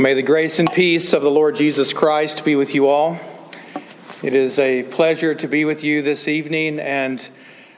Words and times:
May 0.00 0.14
the 0.14 0.22
grace 0.22 0.58
and 0.58 0.72
peace 0.72 1.12
of 1.12 1.20
the 1.20 1.30
Lord 1.30 1.56
Jesus 1.56 1.92
Christ 1.92 2.42
be 2.42 2.56
with 2.56 2.74
you 2.74 2.88
all. 2.88 3.20
It 4.22 4.32
is 4.32 4.58
a 4.58 4.82
pleasure 4.84 5.34
to 5.34 5.46
be 5.46 5.66
with 5.66 5.84
you 5.84 6.00
this 6.00 6.26
evening, 6.26 6.80
and 6.80 7.28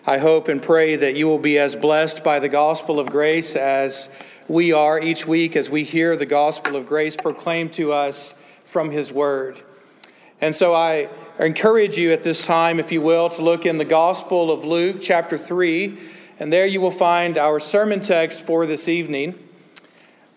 I 0.07 0.19
hope 0.19 0.47
and 0.47 0.63
pray 0.63 0.95
that 0.95 1.17
you 1.17 1.27
will 1.27 1.41
be 1.41 1.59
as 1.59 1.75
blessed 1.75 2.23
by 2.23 2.39
the 2.39 2.49
gospel 2.49 3.01
of 3.01 3.11
grace 3.11 3.57
as 3.57 4.09
we 4.47 4.73
are 4.73 5.01
each 5.01 5.27
week 5.27 5.57
as 5.57 5.69
we 5.69 5.83
hear 5.83 6.17
the 6.17 6.25
gospel 6.25 6.77
of 6.77 6.87
grace 6.87 7.17
proclaimed 7.17 7.73
to 7.73 7.93
us 7.93 8.37
from 8.65 8.93
His 8.93 9.11
Word. 9.11 9.61
And 10.41 10.55
so 10.55 10.77
I 10.77 11.09
encourage 11.41 11.99
you 11.99 12.13
at 12.13 12.23
this 12.23 12.47
time, 12.47 12.79
if 12.79 12.93
you 12.93 13.03
will, 13.03 13.31
to 13.31 13.43
look 13.43 13.67
in 13.67 13.79
the 13.79 13.85
Gospel 13.85 14.53
of 14.53 14.65
Luke, 14.65 14.99
chapter 15.01 15.37
3, 15.37 15.99
and 16.39 16.53
there 16.53 16.67
you 16.67 16.81
will 16.81 16.93
find 16.93 17.37
our 17.37 17.59
sermon 17.59 17.99
text 17.99 18.47
for 18.47 18.65
this 18.65 18.87
evening. 18.87 19.42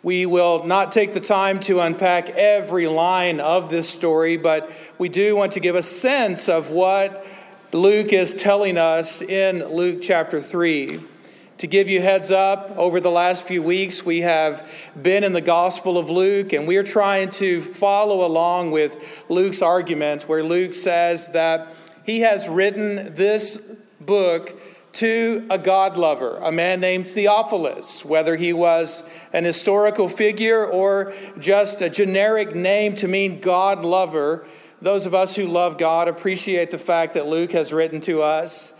We 0.05 0.27
will 0.27 0.63
not 0.65 0.91
take 0.91 1.13
the 1.13 1.19
time 1.19 1.59
to 1.61 1.79
unpack 1.79 2.29
every 2.29 2.85
line 2.85 3.39
of 3.39 3.71
this 3.71 3.89
story, 3.89 4.37
but 4.37 4.69
we 4.99 5.09
do 5.09 5.35
want 5.35 5.53
to 5.53 5.59
give 5.59 5.75
a 5.75 5.81
sense 5.81 6.47
of 6.47 6.69
what 6.69 7.25
Luke 7.71 8.13
is 8.13 8.31
telling 8.31 8.77
us 8.77 9.23
in 9.23 9.65
Luke 9.65 10.03
chapter 10.03 10.39
3. 10.39 11.03
To 11.57 11.65
give 11.65 11.89
you 11.89 12.03
heads 12.03 12.29
up, 12.29 12.77
over 12.77 12.99
the 12.99 13.09
last 13.09 13.47
few 13.47 13.63
weeks, 13.63 14.05
we 14.05 14.21
have 14.21 14.63
been 15.01 15.23
in 15.23 15.33
the 15.33 15.41
Gospel 15.41 15.97
of 15.97 16.11
Luke, 16.11 16.53
and 16.53 16.67
we 16.67 16.77
are 16.77 16.83
trying 16.83 17.31
to 17.31 17.63
follow 17.63 18.23
along 18.23 18.69
with 18.69 19.03
Luke's 19.27 19.63
argument, 19.63 20.29
where 20.29 20.43
Luke 20.43 20.75
says 20.75 21.29
that 21.29 21.73
he 22.05 22.19
has 22.19 22.47
written 22.47 23.15
this 23.15 23.59
book 23.99 24.55
to 24.95 25.45
a 25.49 25.57
God 25.57 25.97
lover, 25.97 26.37
a 26.37 26.51
man 26.51 26.79
named 26.79 27.07
Theophilus, 27.07 28.03
whether 28.05 28.35
he 28.35 28.53
was 28.53 29.03
an 29.33 29.43
historical 29.43 30.07
figure 30.07 30.65
or 30.65 31.13
just 31.39 31.81
a 31.81 31.89
generic 31.89 32.55
name 32.55 32.95
to 32.97 33.07
mean 33.07 33.41
God 33.41 33.83
lover. 33.83 34.45
Those 34.81 35.05
of 35.05 35.13
us 35.13 35.35
who 35.35 35.47
love 35.47 35.77
God 35.77 36.07
appreciate 36.07 36.71
the 36.71 36.77
fact 36.77 37.13
that 37.13 37.27
Luke 37.27 37.51
has 37.51 37.73
written 37.73 38.01
to 38.01 38.21
us. 38.21 38.73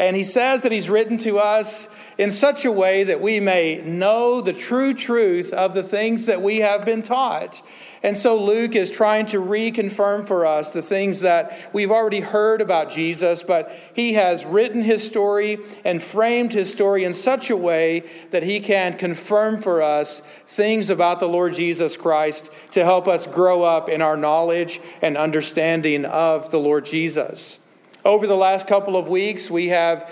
And 0.00 0.16
he 0.16 0.24
says 0.24 0.62
that 0.62 0.72
he's 0.72 0.88
written 0.88 1.18
to 1.18 1.38
us 1.38 1.86
in 2.16 2.30
such 2.30 2.64
a 2.64 2.72
way 2.72 3.04
that 3.04 3.20
we 3.20 3.38
may 3.38 3.82
know 3.82 4.40
the 4.40 4.54
true 4.54 4.94
truth 4.94 5.52
of 5.52 5.74
the 5.74 5.82
things 5.82 6.24
that 6.24 6.40
we 6.40 6.60
have 6.60 6.86
been 6.86 7.02
taught. 7.02 7.60
And 8.02 8.16
so 8.16 8.42
Luke 8.42 8.74
is 8.74 8.90
trying 8.90 9.26
to 9.26 9.42
reconfirm 9.42 10.26
for 10.26 10.46
us 10.46 10.72
the 10.72 10.80
things 10.80 11.20
that 11.20 11.52
we've 11.74 11.90
already 11.90 12.20
heard 12.20 12.62
about 12.62 12.88
Jesus, 12.88 13.42
but 13.42 13.70
he 13.92 14.14
has 14.14 14.46
written 14.46 14.80
his 14.80 15.04
story 15.04 15.58
and 15.84 16.02
framed 16.02 16.54
his 16.54 16.72
story 16.72 17.04
in 17.04 17.12
such 17.12 17.50
a 17.50 17.56
way 17.56 18.04
that 18.30 18.42
he 18.42 18.58
can 18.58 18.96
confirm 18.96 19.60
for 19.60 19.82
us 19.82 20.22
things 20.46 20.88
about 20.88 21.20
the 21.20 21.28
Lord 21.28 21.52
Jesus 21.52 21.98
Christ 21.98 22.48
to 22.70 22.84
help 22.84 23.06
us 23.06 23.26
grow 23.26 23.64
up 23.64 23.90
in 23.90 24.00
our 24.00 24.16
knowledge 24.16 24.80
and 25.02 25.18
understanding 25.18 26.06
of 26.06 26.50
the 26.50 26.58
Lord 26.58 26.86
Jesus. 26.86 27.59
Over 28.04 28.26
the 28.26 28.36
last 28.36 28.66
couple 28.66 28.96
of 28.96 29.08
weeks, 29.08 29.50
we 29.50 29.68
have 29.68 30.10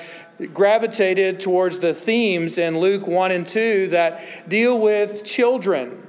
gravitated 0.52 1.40
towards 1.40 1.78
the 1.78 1.94
themes 1.94 2.58
in 2.58 2.78
Luke 2.78 3.06
1 3.06 3.30
and 3.32 3.46
2 3.46 3.88
that 3.88 4.48
deal 4.48 4.78
with 4.78 5.24
children. 5.24 6.06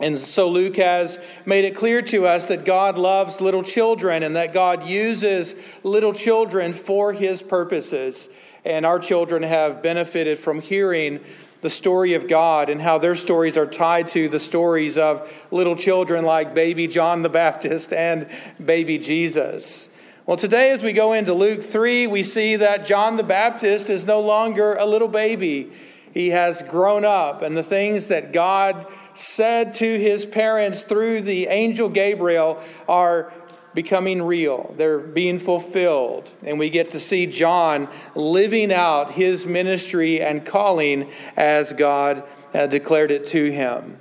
And 0.00 0.18
so 0.18 0.48
Luke 0.48 0.76
has 0.76 1.18
made 1.44 1.64
it 1.64 1.74
clear 1.74 2.02
to 2.02 2.26
us 2.26 2.44
that 2.44 2.64
God 2.64 2.96
loves 2.96 3.40
little 3.40 3.64
children 3.64 4.22
and 4.22 4.36
that 4.36 4.52
God 4.52 4.84
uses 4.86 5.56
little 5.82 6.12
children 6.12 6.72
for 6.72 7.12
his 7.12 7.42
purposes. 7.42 8.28
And 8.64 8.86
our 8.86 9.00
children 9.00 9.42
have 9.42 9.82
benefited 9.82 10.38
from 10.38 10.60
hearing 10.60 11.20
the 11.62 11.70
story 11.70 12.14
of 12.14 12.28
God 12.28 12.70
and 12.70 12.80
how 12.80 12.98
their 12.98 13.16
stories 13.16 13.56
are 13.56 13.66
tied 13.66 14.06
to 14.08 14.28
the 14.28 14.38
stories 14.38 14.96
of 14.96 15.28
little 15.50 15.74
children 15.74 16.24
like 16.24 16.54
baby 16.54 16.86
John 16.86 17.22
the 17.22 17.28
Baptist 17.28 17.92
and 17.92 18.28
baby 18.64 18.98
Jesus. 18.98 19.87
Well, 20.28 20.36
today, 20.36 20.72
as 20.72 20.82
we 20.82 20.92
go 20.92 21.14
into 21.14 21.32
Luke 21.32 21.62
3, 21.62 22.06
we 22.06 22.22
see 22.22 22.56
that 22.56 22.84
John 22.84 23.16
the 23.16 23.22
Baptist 23.22 23.88
is 23.88 24.04
no 24.04 24.20
longer 24.20 24.74
a 24.74 24.84
little 24.84 25.08
baby. 25.08 25.72
He 26.12 26.28
has 26.28 26.60
grown 26.60 27.02
up, 27.02 27.40
and 27.40 27.56
the 27.56 27.62
things 27.62 28.08
that 28.08 28.30
God 28.30 28.86
said 29.14 29.72
to 29.76 29.98
his 29.98 30.26
parents 30.26 30.82
through 30.82 31.22
the 31.22 31.46
angel 31.46 31.88
Gabriel 31.88 32.62
are 32.86 33.32
becoming 33.72 34.20
real. 34.20 34.74
They're 34.76 34.98
being 34.98 35.38
fulfilled. 35.38 36.30
And 36.42 36.58
we 36.58 36.68
get 36.68 36.90
to 36.90 37.00
see 37.00 37.24
John 37.24 37.88
living 38.14 38.70
out 38.70 39.12
his 39.12 39.46
ministry 39.46 40.20
and 40.20 40.44
calling 40.44 41.10
as 41.38 41.72
God 41.72 42.22
declared 42.52 43.10
it 43.10 43.24
to 43.28 43.50
him. 43.50 43.96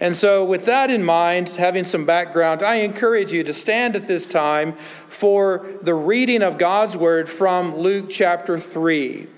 And 0.00 0.16
so, 0.16 0.44
with 0.44 0.64
that 0.64 0.90
in 0.90 1.04
mind, 1.04 1.50
having 1.50 1.84
some 1.84 2.04
background, 2.04 2.62
I 2.62 2.76
encourage 2.76 3.32
you 3.32 3.44
to 3.44 3.54
stand 3.54 3.94
at 3.94 4.06
this 4.06 4.26
time 4.26 4.76
for 5.08 5.66
the 5.82 5.94
reading 5.94 6.42
of 6.42 6.58
God's 6.58 6.96
Word 6.96 7.28
from 7.28 7.76
Luke 7.76 8.10
chapter 8.10 8.58
3. 8.58 9.28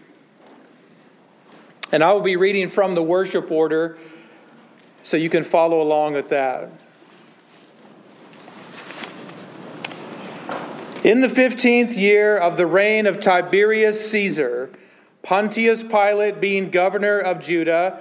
And 1.93 2.03
I 2.03 2.13
will 2.13 2.21
be 2.21 2.37
reading 2.37 2.69
from 2.69 2.95
the 2.95 3.03
worship 3.03 3.51
order 3.51 3.99
so 5.03 5.17
you 5.17 5.31
can 5.31 5.45
follow 5.45 5.81
along 5.81 6.15
with 6.15 6.31
that. 6.31 6.71
In 11.05 11.21
the 11.21 11.29
15th 11.29 11.97
year 11.97 12.37
of 12.37 12.57
the 12.57 12.67
reign 12.67 13.07
of 13.07 13.21
Tiberius 13.21 14.11
Caesar, 14.11 14.73
Pontius 15.23 15.85
Pilate 15.85 16.41
being 16.41 16.71
governor 16.71 17.21
of 17.21 17.41
Judah, 17.41 18.01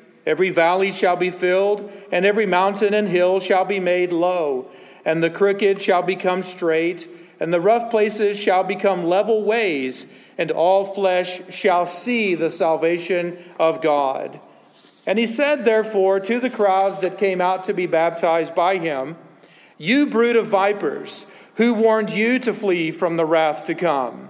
Every 0.25 0.49
valley 0.49 0.91
shall 0.91 1.15
be 1.15 1.31
filled, 1.31 1.91
and 2.11 2.25
every 2.25 2.45
mountain 2.45 2.93
and 2.93 3.09
hill 3.09 3.39
shall 3.39 3.65
be 3.65 3.79
made 3.79 4.11
low, 4.11 4.69
and 5.03 5.23
the 5.23 5.29
crooked 5.29 5.81
shall 5.81 6.03
become 6.03 6.43
straight, 6.43 7.09
and 7.39 7.51
the 7.51 7.61
rough 7.61 7.89
places 7.89 8.37
shall 8.37 8.63
become 8.63 9.05
level 9.05 9.43
ways, 9.43 10.05
and 10.37 10.51
all 10.51 10.93
flesh 10.93 11.41
shall 11.49 11.87
see 11.87 12.35
the 12.35 12.51
salvation 12.51 13.37
of 13.59 13.81
God. 13.81 14.39
And 15.07 15.17
he 15.17 15.25
said, 15.25 15.65
therefore, 15.65 16.19
to 16.19 16.39
the 16.39 16.51
crowds 16.51 16.99
that 17.01 17.17
came 17.17 17.41
out 17.41 17.63
to 17.63 17.73
be 17.73 17.87
baptized 17.87 18.53
by 18.53 18.77
him, 18.77 19.15
You 19.79 20.05
brood 20.05 20.35
of 20.35 20.47
vipers, 20.47 21.25
who 21.55 21.73
warned 21.73 22.11
you 22.11 22.37
to 22.39 22.53
flee 22.53 22.91
from 22.91 23.17
the 23.17 23.25
wrath 23.25 23.65
to 23.65 23.73
come? 23.73 24.29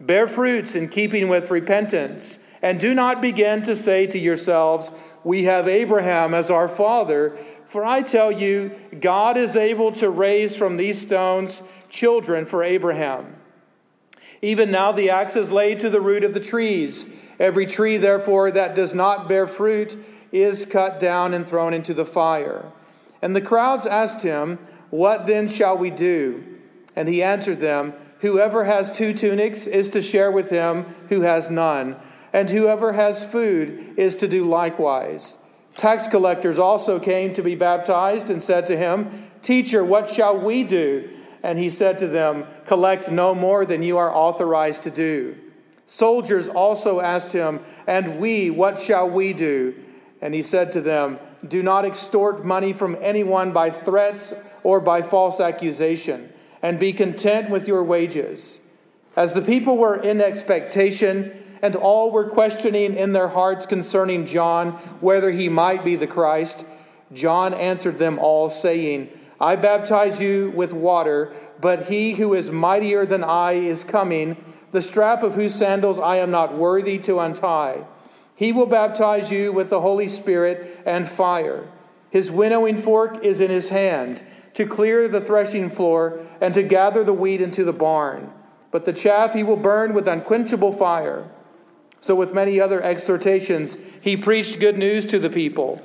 Bear 0.00 0.28
fruits 0.28 0.76
in 0.76 0.88
keeping 0.88 1.28
with 1.28 1.50
repentance, 1.50 2.38
and 2.62 2.78
do 2.78 2.94
not 2.94 3.20
begin 3.20 3.62
to 3.64 3.74
say 3.74 4.06
to 4.06 4.18
yourselves, 4.18 4.90
we 5.24 5.44
have 5.44 5.66
Abraham 5.66 6.32
as 6.32 6.50
our 6.50 6.68
father. 6.68 7.36
For 7.66 7.84
I 7.84 8.02
tell 8.02 8.30
you, 8.30 8.70
God 9.00 9.36
is 9.36 9.56
able 9.56 9.90
to 9.92 10.08
raise 10.08 10.54
from 10.54 10.76
these 10.76 11.00
stones 11.00 11.60
children 11.90 12.46
for 12.46 12.62
Abraham. 12.62 13.36
Even 14.40 14.70
now 14.70 14.92
the 14.92 15.10
axe 15.10 15.36
is 15.36 15.50
laid 15.50 15.80
to 15.80 15.90
the 15.90 16.00
root 16.00 16.24
of 16.24 16.34
the 16.34 16.40
trees. 16.40 17.04
Every 17.38 17.66
tree, 17.66 17.96
therefore, 17.96 18.50
that 18.52 18.74
does 18.74 18.94
not 18.94 19.28
bear 19.28 19.46
fruit 19.46 19.96
is 20.30 20.64
cut 20.64 20.98
down 20.98 21.34
and 21.34 21.46
thrown 21.46 21.74
into 21.74 21.92
the 21.92 22.06
fire. 22.06 22.72
And 23.20 23.36
the 23.36 23.40
crowds 23.40 23.86
asked 23.86 24.22
him, 24.22 24.58
What 24.90 25.26
then 25.26 25.46
shall 25.48 25.76
we 25.76 25.90
do? 25.90 26.44
And 26.96 27.08
he 27.08 27.22
answered 27.22 27.60
them, 27.60 27.92
Whoever 28.20 28.64
has 28.64 28.90
two 28.90 29.12
tunics 29.12 29.66
is 29.66 29.88
to 29.90 30.02
share 30.02 30.30
with 30.30 30.50
him 30.50 30.86
who 31.08 31.22
has 31.22 31.50
none 31.50 31.96
and 32.32 32.50
whoever 32.50 32.92
has 32.94 33.24
food 33.24 33.94
is 33.96 34.16
to 34.16 34.28
do 34.28 34.48
likewise. 34.48 35.38
Tax 35.76 36.06
collectors 36.06 36.58
also 36.58 36.98
came 36.98 37.34
to 37.34 37.42
be 37.42 37.54
baptized 37.54 38.30
and 38.30 38.42
said 38.42 38.66
to 38.66 38.76
him, 38.76 39.30
Teacher, 39.42 39.84
what 39.84 40.08
shall 40.08 40.38
we 40.38 40.64
do? 40.64 41.10
And 41.42 41.58
he 41.58 41.70
said 41.70 41.98
to 41.98 42.06
them, 42.06 42.46
Collect 42.66 43.10
no 43.10 43.34
more 43.34 43.64
than 43.64 43.82
you 43.82 43.98
are 43.98 44.14
authorized 44.14 44.82
to 44.84 44.90
do. 44.90 45.36
Soldiers 45.86 46.48
also 46.48 47.00
asked 47.00 47.32
him, 47.32 47.60
And 47.86 48.18
we, 48.18 48.50
what 48.50 48.80
shall 48.80 49.10
we 49.10 49.32
do? 49.32 49.74
And 50.20 50.34
he 50.34 50.42
said 50.42 50.72
to 50.72 50.80
them, 50.80 51.18
Do 51.46 51.62
not 51.62 51.84
extort 51.84 52.44
money 52.44 52.72
from 52.72 52.96
anyone 53.00 53.52
by 53.52 53.70
threats 53.70 54.32
or 54.62 54.80
by 54.80 55.02
false 55.02 55.40
accusation, 55.40 56.32
and 56.62 56.78
be 56.78 56.92
content 56.92 57.50
with 57.50 57.66
your 57.66 57.82
wages. 57.82 58.60
As 59.16 59.34
the 59.34 59.42
people 59.42 59.76
were 59.76 59.96
in 59.96 60.20
expectation, 60.20 61.41
and 61.62 61.76
all 61.76 62.10
were 62.10 62.28
questioning 62.28 62.94
in 62.94 63.12
their 63.12 63.28
hearts 63.28 63.64
concerning 63.64 64.26
John 64.26 64.72
whether 65.00 65.30
he 65.30 65.48
might 65.48 65.84
be 65.84 65.96
the 65.96 66.08
Christ. 66.08 66.64
John 67.12 67.54
answered 67.54 67.98
them 67.98 68.18
all, 68.18 68.50
saying, 68.50 69.08
I 69.40 69.56
baptize 69.56 70.20
you 70.20 70.50
with 70.50 70.72
water, 70.72 71.32
but 71.60 71.86
he 71.86 72.12
who 72.14 72.34
is 72.34 72.50
mightier 72.50 73.06
than 73.06 73.24
I 73.24 73.52
is 73.52 73.84
coming, 73.84 74.36
the 74.72 74.82
strap 74.82 75.22
of 75.22 75.34
whose 75.34 75.54
sandals 75.54 75.98
I 75.98 76.16
am 76.16 76.30
not 76.30 76.56
worthy 76.56 76.98
to 77.00 77.20
untie. 77.20 77.84
He 78.34 78.52
will 78.52 78.66
baptize 78.66 79.30
you 79.30 79.52
with 79.52 79.70
the 79.70 79.80
Holy 79.80 80.08
Spirit 80.08 80.82
and 80.84 81.08
fire. 81.08 81.68
His 82.10 82.30
winnowing 82.30 82.80
fork 82.80 83.24
is 83.24 83.40
in 83.40 83.50
his 83.50 83.68
hand 83.68 84.22
to 84.54 84.66
clear 84.66 85.08
the 85.08 85.20
threshing 85.20 85.70
floor 85.70 86.20
and 86.40 86.52
to 86.54 86.62
gather 86.62 87.04
the 87.04 87.12
wheat 87.12 87.40
into 87.40 87.64
the 87.64 87.72
barn. 87.72 88.32
But 88.70 88.84
the 88.84 88.92
chaff 88.92 89.32
he 89.32 89.42
will 89.42 89.56
burn 89.56 89.94
with 89.94 90.08
unquenchable 90.08 90.72
fire. 90.72 91.30
So, 92.02 92.16
with 92.16 92.34
many 92.34 92.60
other 92.60 92.82
exhortations, 92.82 93.78
he 94.00 94.16
preached 94.16 94.58
good 94.58 94.76
news 94.76 95.06
to 95.06 95.20
the 95.20 95.30
people. 95.30 95.80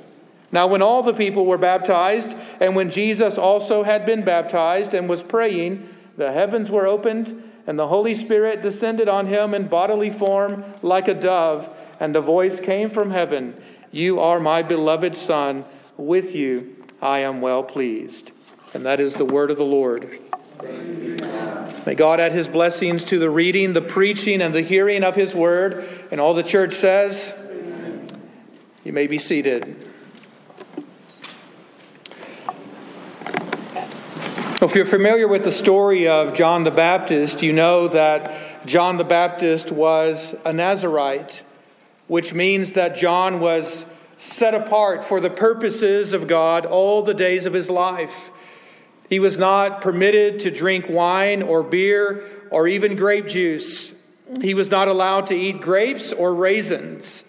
Now, 0.50 0.66
when 0.66 0.82
all 0.82 1.02
the 1.02 1.14
people 1.14 1.46
were 1.46 1.58
baptized, 1.58 2.34
and 2.60 2.74
when 2.74 2.90
Jesus 2.90 3.38
also 3.38 3.84
had 3.84 4.04
been 4.04 4.24
baptized 4.24 4.94
and 4.94 5.08
was 5.08 5.22
praying, 5.22 5.88
the 6.16 6.32
heavens 6.32 6.70
were 6.70 6.88
opened, 6.88 7.50
and 7.68 7.78
the 7.78 7.86
Holy 7.86 8.14
Spirit 8.14 8.62
descended 8.62 9.08
on 9.08 9.26
him 9.26 9.54
in 9.54 9.68
bodily 9.68 10.10
form 10.10 10.64
like 10.82 11.06
a 11.06 11.14
dove, 11.14 11.68
and 12.00 12.16
a 12.16 12.20
voice 12.20 12.58
came 12.58 12.90
from 12.90 13.12
heaven 13.12 13.54
You 13.92 14.18
are 14.18 14.40
my 14.40 14.62
beloved 14.62 15.16
Son, 15.16 15.64
with 15.96 16.34
you 16.34 16.76
I 17.00 17.20
am 17.20 17.40
well 17.40 17.62
pleased. 17.62 18.32
And 18.74 18.84
that 18.84 19.00
is 19.00 19.14
the 19.14 19.24
word 19.24 19.50
of 19.50 19.56
the 19.56 19.64
Lord. 19.64 20.18
May 20.60 21.94
God 21.94 22.20
add 22.20 22.32
his 22.32 22.48
blessings 22.48 23.04
to 23.06 23.18
the 23.18 23.30
reading, 23.30 23.72
the 23.72 23.80
preaching, 23.80 24.42
and 24.42 24.54
the 24.54 24.62
hearing 24.62 25.04
of 25.04 25.14
his 25.14 25.34
word. 25.34 25.88
And 26.10 26.20
all 26.20 26.34
the 26.34 26.42
church 26.42 26.74
says, 26.74 27.32
You 28.84 28.92
may 28.92 29.06
be 29.06 29.18
seated. 29.18 29.88
If 34.60 34.74
you're 34.74 34.84
familiar 34.84 35.28
with 35.28 35.44
the 35.44 35.52
story 35.52 36.08
of 36.08 36.34
John 36.34 36.64
the 36.64 36.72
Baptist, 36.72 37.42
you 37.44 37.52
know 37.52 37.86
that 37.88 38.66
John 38.66 38.96
the 38.96 39.04
Baptist 39.04 39.70
was 39.70 40.34
a 40.44 40.52
Nazarite, 40.52 41.44
which 42.08 42.34
means 42.34 42.72
that 42.72 42.96
John 42.96 43.38
was 43.38 43.86
set 44.16 44.54
apart 44.54 45.04
for 45.04 45.20
the 45.20 45.30
purposes 45.30 46.12
of 46.12 46.26
God 46.26 46.66
all 46.66 47.02
the 47.02 47.14
days 47.14 47.46
of 47.46 47.52
his 47.52 47.70
life. 47.70 48.30
He 49.08 49.18
was 49.18 49.38
not 49.38 49.80
permitted 49.80 50.40
to 50.40 50.50
drink 50.50 50.86
wine 50.88 51.42
or 51.42 51.62
beer 51.62 52.22
or 52.50 52.68
even 52.68 52.96
grape 52.96 53.26
juice. 53.26 53.92
He 54.42 54.54
was 54.54 54.70
not 54.70 54.88
allowed 54.88 55.26
to 55.28 55.34
eat 55.34 55.60
grapes 55.60 56.12
or 56.12 56.34
raisins. 56.34 57.24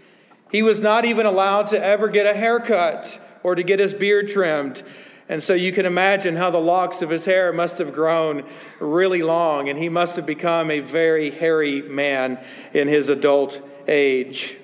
He 0.52 0.62
was 0.62 0.80
not 0.80 1.06
even 1.06 1.26
allowed 1.26 1.68
to 1.68 1.82
ever 1.82 2.08
get 2.10 2.26
a 2.26 2.34
haircut 2.34 3.20
or 3.44 3.56
to 3.56 3.64
get 3.64 3.80
his 3.80 3.94
beard 3.94 4.28
trimmed. 4.28 4.84
And 5.30 5.44
so 5.44 5.54
you 5.54 5.72
can 5.72 5.86
imagine 5.86 6.36
how 6.36 6.50
the 6.50 6.60
locks 6.60 7.02
of 7.02 7.12
his 7.12 7.24
hair 7.24 7.54
must 7.54 7.78
have 7.78 7.94
grown 7.94 8.44
really 8.80 9.22
long, 9.22 9.70
and 9.70 9.78
he 9.78 9.88
must 9.88 10.16
have 10.16 10.26
become 10.26 10.72
a 10.72 10.80
very 10.80 11.30
hairy 11.30 11.84
man 11.84 12.40
in 12.74 12.88
his 12.88 13.10
adult 13.10 13.62
age. 13.88 14.58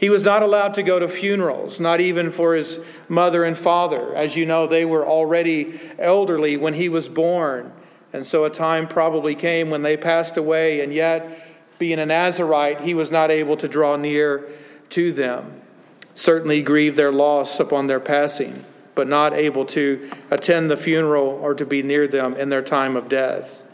He 0.00 0.08
was 0.08 0.24
not 0.24 0.42
allowed 0.42 0.72
to 0.74 0.82
go 0.82 0.98
to 0.98 1.06
funerals, 1.08 1.78
not 1.78 2.00
even 2.00 2.32
for 2.32 2.54
his 2.54 2.80
mother 3.10 3.44
and 3.44 3.54
father. 3.54 4.14
As 4.14 4.34
you 4.34 4.46
know, 4.46 4.66
they 4.66 4.86
were 4.86 5.06
already 5.06 5.78
elderly 5.98 6.56
when 6.56 6.72
he 6.72 6.88
was 6.88 7.06
born. 7.06 7.70
And 8.14 8.26
so 8.26 8.44
a 8.44 8.50
time 8.50 8.88
probably 8.88 9.34
came 9.34 9.68
when 9.68 9.82
they 9.82 9.98
passed 9.98 10.38
away, 10.38 10.80
and 10.80 10.94
yet, 10.94 11.52
being 11.78 11.98
a 11.98 12.06
Nazarite, 12.06 12.80
he 12.80 12.94
was 12.94 13.10
not 13.10 13.30
able 13.30 13.58
to 13.58 13.68
draw 13.68 13.96
near 13.96 14.48
to 14.88 15.12
them. 15.12 15.60
Certainly 16.14 16.62
grieved 16.62 16.96
their 16.96 17.12
loss 17.12 17.60
upon 17.60 17.86
their 17.86 18.00
passing, 18.00 18.64
but 18.94 19.06
not 19.06 19.34
able 19.34 19.66
to 19.66 20.10
attend 20.30 20.70
the 20.70 20.78
funeral 20.78 21.28
or 21.42 21.52
to 21.52 21.66
be 21.66 21.82
near 21.82 22.08
them 22.08 22.34
in 22.36 22.48
their 22.48 22.62
time 22.62 22.96
of 22.96 23.10
death. 23.10 23.64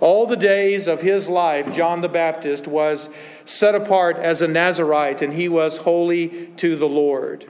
All 0.00 0.26
the 0.26 0.36
days 0.36 0.86
of 0.86 1.00
his 1.00 1.28
life, 1.28 1.74
John 1.74 2.00
the 2.00 2.08
Baptist 2.08 2.66
was 2.66 3.08
set 3.44 3.74
apart 3.74 4.16
as 4.16 4.42
a 4.42 4.48
Nazarite, 4.48 5.22
and 5.22 5.32
he 5.32 5.48
was 5.48 5.78
holy 5.78 6.48
to 6.56 6.76
the 6.76 6.88
Lord. 6.88 7.46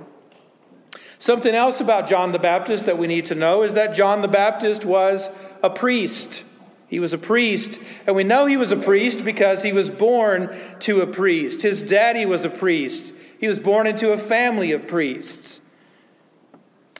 Something 1.19 1.55
else 1.55 1.81
about 1.81 2.07
John 2.07 2.33
the 2.33 2.39
Baptist 2.39 2.85
that 2.87 2.99
we 2.99 3.07
need 3.07 3.25
to 3.27 3.35
know 3.35 3.63
is 3.63 3.75
that 3.75 3.95
John 3.95 4.21
the 4.21 4.29
Baptist 4.29 4.85
was 4.85 5.31
a 5.63 5.71
priest. 5.71 6.43
He 6.87 7.01
was 7.01 7.13
a 7.13 7.19
priest, 7.19 7.81
and 8.07 8.15
we 8.15 8.25
know 8.25 8.47
he 8.47 8.57
was 8.59 8.71
a 8.71 8.77
priest 8.77 9.25
because 9.25 9.63
he 9.63 9.73
was 9.73 9.91
born 9.91 10.55
to 10.81 11.01
a 11.01 11.07
priest. 11.07 11.63
His 11.63 11.83
daddy 11.83 12.27
was 12.27 12.45
a 12.45 12.51
priest. 12.51 13.15
He 13.41 13.49
was 13.49 13.59
born 13.59 13.87
into 13.87 14.13
a 14.13 14.19
family 14.19 14.71
of 14.73 14.87
priests. 14.87 15.61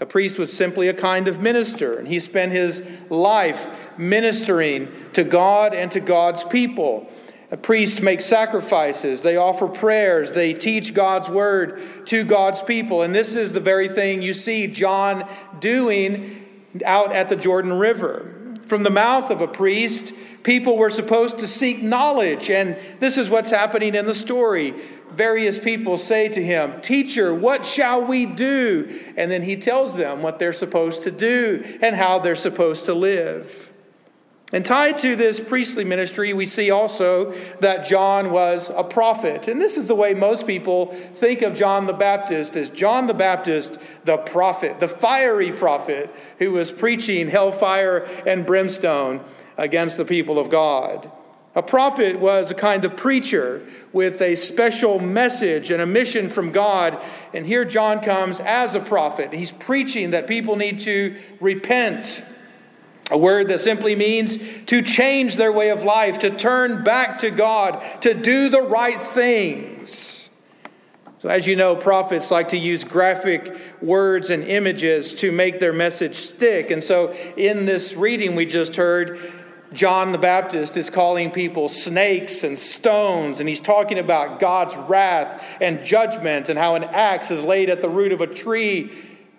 A 0.01 0.07
priest 0.07 0.39
was 0.39 0.53
simply 0.53 0.89
a 0.89 0.95
kind 0.95 1.29
of 1.29 1.41
minister, 1.41 1.99
and 1.99 2.09
he 2.09 2.19
spent 2.19 2.51
his 2.51 2.83
life 3.11 3.69
ministering 3.97 4.89
to 5.13 5.23
God 5.23 5.73
and 5.73 5.91
to 5.93 6.01
God's 6.01 6.43
people. 6.43 7.09
A 7.53 7.57
priest 7.57 8.03
makes 8.03 8.25
sacrifices, 8.25 9.23
they 9.23 9.37
offer 9.37 9.69
prayers, 9.69 10.33
they 10.33 10.53
teach 10.53 10.95
God's 10.95 11.29
word 11.29 11.81
to 12.07 12.25
God's 12.25 12.61
people. 12.63 13.03
And 13.03 13.15
this 13.15 13.37
is 13.37 13.53
the 13.53 13.61
very 13.61 13.89
thing 13.89 14.23
you 14.23 14.35
see 14.35 14.67
John 14.67 15.29
doing 15.61 16.45
out 16.85 17.15
at 17.15 17.29
the 17.29 17.37
Jordan 17.37 17.75
River. 17.75 18.57
From 18.67 18.83
the 18.83 18.91
mouth 18.91 19.31
of 19.31 19.41
a 19.43 19.47
priest, 19.47 20.13
people 20.43 20.77
were 20.77 20.91
supposed 20.91 21.39
to 21.39 21.47
seek 21.47 21.83
knowledge, 21.83 22.51
and 22.51 22.77
this 22.99 23.17
is 23.17 23.31
what's 23.31 23.51
happening 23.51 23.95
in 23.95 24.07
the 24.07 24.15
story 24.15 24.75
various 25.13 25.59
people 25.59 25.97
say 25.97 26.29
to 26.29 26.43
him, 26.43 26.81
Teacher, 26.81 27.35
what 27.35 27.65
shall 27.65 28.05
we 28.05 28.27
do? 28.27 29.03
And 29.17 29.31
then 29.31 29.43
he 29.43 29.57
tells 29.57 29.97
them 29.97 30.23
what 30.23 30.39
they're 30.39 30.53
supposed 30.53 31.03
to 31.05 31.11
do 31.11 31.79
and 31.81 31.97
how 31.97 32.19
they're 32.19 32.37
supposed 32.37 32.85
to 32.87 32.95
live. 32.95 33.73
And 34.53 34.65
tied 34.65 34.99
to 34.99 35.17
this 35.17 35.41
priestly 35.41 35.85
ministry, 35.85 36.33
we 36.33 36.47
see 36.47 36.71
also 36.71 37.35
that 37.61 37.85
John 37.87 38.31
was 38.31 38.71
a 38.73 38.85
prophet. 38.85 39.49
And 39.49 39.61
this 39.61 39.77
is 39.77 39.89
the 39.89 39.97
way 39.97 40.15
most 40.15 40.47
people 40.47 40.95
think 41.15 41.43
of 41.43 41.55
John 41.55 41.87
the 41.87 41.93
Baptist 41.93 42.55
as 42.55 42.71
John 42.71 43.09
the 43.09 43.15
Baptist, 43.15 43.79
the 44.05 44.17
prophet, 44.17 44.79
the 44.79 44.87
fiery 44.87 45.51
prophet 45.51 46.09
who 46.39 46.53
was 46.53 46.71
preaching 46.71 47.29
hellfire 47.29 48.05
and 48.27 48.47
brimstone 48.47 49.25
against 49.57 49.97
the 49.97 50.05
people 50.05 50.39
of 50.39 50.51
God. 50.51 51.11
A 51.57 51.63
prophet 51.63 52.19
was 52.19 52.51
a 52.51 52.55
kind 52.55 52.85
of 52.85 52.97
preacher 52.97 53.63
with 53.93 54.21
a 54.21 54.35
special 54.35 54.99
message 54.99 55.71
and 55.71 55.81
a 55.81 55.87
mission 55.87 56.29
from 56.29 56.51
God. 56.51 57.01
And 57.33 57.47
here 57.47 57.65
John 57.65 58.01
comes 58.01 58.41
as 58.41 58.75
a 58.75 58.81
prophet. 58.81 59.33
He's 59.33 59.53
preaching 59.53 60.11
that 60.11 60.27
people 60.27 60.57
need 60.57 60.81
to 60.81 61.17
repent. 61.41 62.25
A 63.11 63.19
word 63.19 63.49
that 63.49 63.61
simply 63.61 63.95
means 63.95 64.37
to 64.67 64.83
change 64.83 65.37
their 65.37 65.53
way 65.53 65.71
of 65.71 65.85
life, 65.85 66.21
to 66.21 66.31
turn 66.31 66.83
back 66.83 67.19
to 67.21 67.31
God, 67.31 67.85
to 68.01 68.15
do 68.15 68.49
the 68.49 68.63
right 68.63 69.01
things. 69.01 70.31
So, 71.21 71.29
as 71.29 71.47
you 71.47 71.55
know, 71.55 71.77
prophets 71.77 72.31
like 72.31 72.51
to 72.51 72.59
use 72.59 72.83
graphic 72.83 73.57
words 73.81 74.31
and 74.31 74.43
images 74.43 75.15
to 75.17 75.33
make 75.33 75.61
their 75.61 75.73
message 75.73 76.17
stick. 76.17 76.71
And 76.71 76.83
so, 76.83 77.13
in 77.37 77.67
this 77.67 77.95
reading 77.95 78.35
we 78.35 78.45
just 78.45 78.77
heard, 78.77 79.44
John 79.75 80.13
the 80.13 80.19
Baptist 80.19 80.77
is 80.77 80.89
calling 80.89 81.31
people 81.31 81.69
snakes 81.69 82.45
and 82.45 82.59
stones, 82.59 83.41
and 83.41 83.49
he's 83.49 83.61
talking 83.61 83.99
about 83.99 84.39
God's 84.39 84.77
wrath 84.77 85.43
and 85.61 85.85
judgment 85.85 86.49
and 86.49 86.59
how 86.59 86.77
an 86.77 86.85
axe 86.85 87.31
is 87.31 87.43
laid 87.43 87.69
at 87.69 87.83
the 87.83 87.89
root 87.89 88.13
of 88.13 88.21
a 88.21 88.27
tree. 88.27 88.91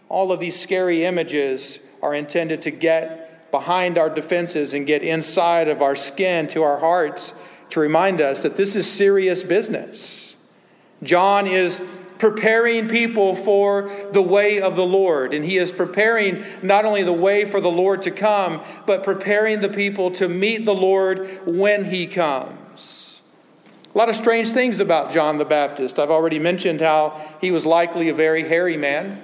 All 0.10 0.32
of 0.32 0.40
these 0.40 0.60
scary 0.60 1.06
images 1.06 1.80
are 2.04 2.14
intended 2.14 2.62
to 2.64 2.72
get 2.72 3.50
behind 3.52 3.98
our 3.98 4.10
defenses 4.10 4.74
and 4.74 4.86
get 4.86 5.02
inside 5.02 5.70
of 5.70 5.82
our 5.82 5.96
skin 5.96 6.48
to 6.50 6.64
our 6.64 6.80
hearts 6.80 7.34
to 7.70 7.80
remind 7.80 8.22
us 8.22 8.44
that 8.44 8.58
this 8.58 8.76
is 8.76 8.90
serious 8.90 9.44
business. 9.44 10.36
John 11.04 11.48
is 11.48 11.82
preparing 12.18 12.88
people 12.88 13.36
for 13.36 13.90
the 14.12 14.22
way 14.22 14.62
of 14.62 14.76
the 14.76 14.86
Lord. 14.86 15.34
And 15.34 15.44
he 15.44 15.58
is 15.58 15.72
preparing 15.72 16.44
not 16.62 16.86
only 16.86 17.04
the 17.04 17.14
way 17.14 17.46
for 17.46 17.60
the 17.60 17.72
Lord 17.72 18.02
to 18.04 18.12
come, 18.12 18.64
but 18.86 19.04
preparing 19.04 19.62
the 19.62 19.70
people 19.70 20.12
to 20.12 20.30
meet 20.30 20.66
the 20.66 20.74
Lord 20.74 21.42
when 21.46 21.86
he 21.86 22.08
comes. 22.08 23.22
A 23.94 23.98
lot 23.98 24.10
of 24.10 24.16
strange 24.16 24.52
things 24.52 24.80
about 24.80 25.12
John 25.12 25.38
the 25.38 25.46
Baptist. 25.46 26.00
I've 26.00 26.12
already 26.12 26.40
mentioned 26.40 26.82
how 26.82 27.22
he 27.40 27.52
was 27.52 27.66
likely 27.66 28.10
a 28.10 28.14
very 28.14 28.48
hairy 28.48 28.76
man, 28.76 29.24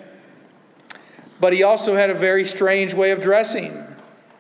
but 1.41 1.51
he 1.51 1.63
also 1.63 1.95
had 1.95 2.09
a 2.09 2.13
very 2.13 2.45
strange 2.45 2.93
way 2.93 3.11
of 3.11 3.21
dressing. 3.21 3.85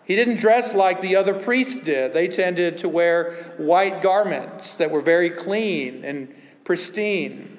He 0.05 0.15
didn't 0.15 0.37
dress 0.37 0.73
like 0.73 1.01
the 1.01 1.15
other 1.15 1.33
priests 1.33 1.75
did. 1.75 2.13
They 2.13 2.27
tended 2.27 2.77
to 2.79 2.89
wear 2.89 3.53
white 3.57 4.01
garments 4.01 4.75
that 4.75 4.89
were 4.89 5.01
very 5.01 5.29
clean 5.29 6.05
and 6.05 6.33
pristine. 6.63 7.57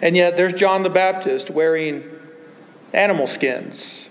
And 0.00 0.16
yet 0.16 0.36
there's 0.36 0.52
John 0.52 0.82
the 0.82 0.90
Baptist 0.90 1.50
wearing 1.50 2.04
animal 2.92 3.26
skins, 3.26 4.10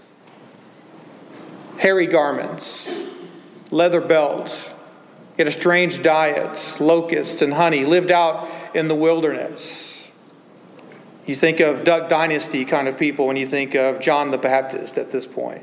hairy 1.78 2.08
garments, 2.08 3.00
leather 3.72 4.02
belts. 4.02 4.70
Had 5.38 5.48
a 5.48 5.52
strange 5.52 6.02
diet, 6.02 6.78
locusts 6.80 7.44
and 7.44 7.54
honey, 7.54 7.86
lived 7.86 8.10
out 8.10 8.50
in 8.74 8.88
the 8.88 8.96
wilderness. 8.96 10.10
You 11.28 11.36
think 11.36 11.60
of 11.60 11.84
Duck 11.84 12.10
Dynasty 12.10 12.66
kind 12.66 12.88
of 12.88 12.98
people 12.98 13.28
when 13.28 13.36
you 13.36 13.46
think 13.46 13.76
of 13.76 14.00
John 14.00 14.32
the 14.32 14.38
Baptist 14.40 14.98
at 14.98 15.12
this 15.12 15.28
point. 15.28 15.62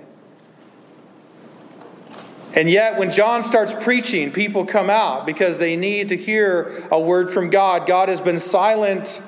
And 2.53 2.71
yet, 2.71 2.99
when 2.99 3.11
John 3.11 3.43
starts 3.43 3.75
preaching, 3.81 4.31
people 4.31 4.65
come 4.65 4.89
out 4.89 5.27
because 5.27 5.59
they 5.59 5.75
need 5.75 6.11
to 6.11 6.17
hear 6.17 6.87
a 6.93 7.01
word 7.01 7.33
from 7.33 7.51
God. 7.51 7.89
God 7.89 8.09
has 8.09 8.21
been 8.21 8.39
silent 8.39 9.21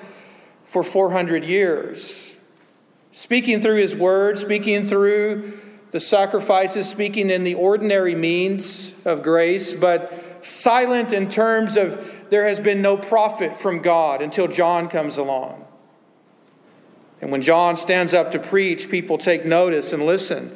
for 0.76 0.85
400 0.85 1.42
years, 1.42 2.37
speaking 3.11 3.62
through 3.62 3.76
his 3.76 3.97
word, 3.97 4.37
speaking 4.37 4.87
through 4.87 5.59
the 5.90 6.00
sacrifices, 6.00 6.87
speaking 6.87 7.30
in 7.30 7.45
the 7.45 7.54
ordinary 7.54 8.14
means 8.14 8.92
of 9.06 9.23
grace, 9.23 9.73
but 9.73 10.12
silent 10.42 11.14
in 11.14 11.30
terms 11.30 11.78
of 11.78 12.06
there 12.28 12.47
has 12.47 12.61
been 12.61 12.83
no 12.83 12.99
prophet 12.99 13.59
from 13.59 13.80
God 13.80 14.21
until 14.21 14.49
John 14.49 14.90
comes 14.90 15.16
along. 15.16 15.64
And 17.23 17.33
when 17.33 17.40
John 17.40 17.76
stands 17.76 18.12
up 18.12 18.33
to 18.33 18.38
preach, 18.38 18.90
people 18.90 19.16
take 19.16 19.47
notice 19.47 19.95
and 19.95 20.04
listen. 20.04 20.54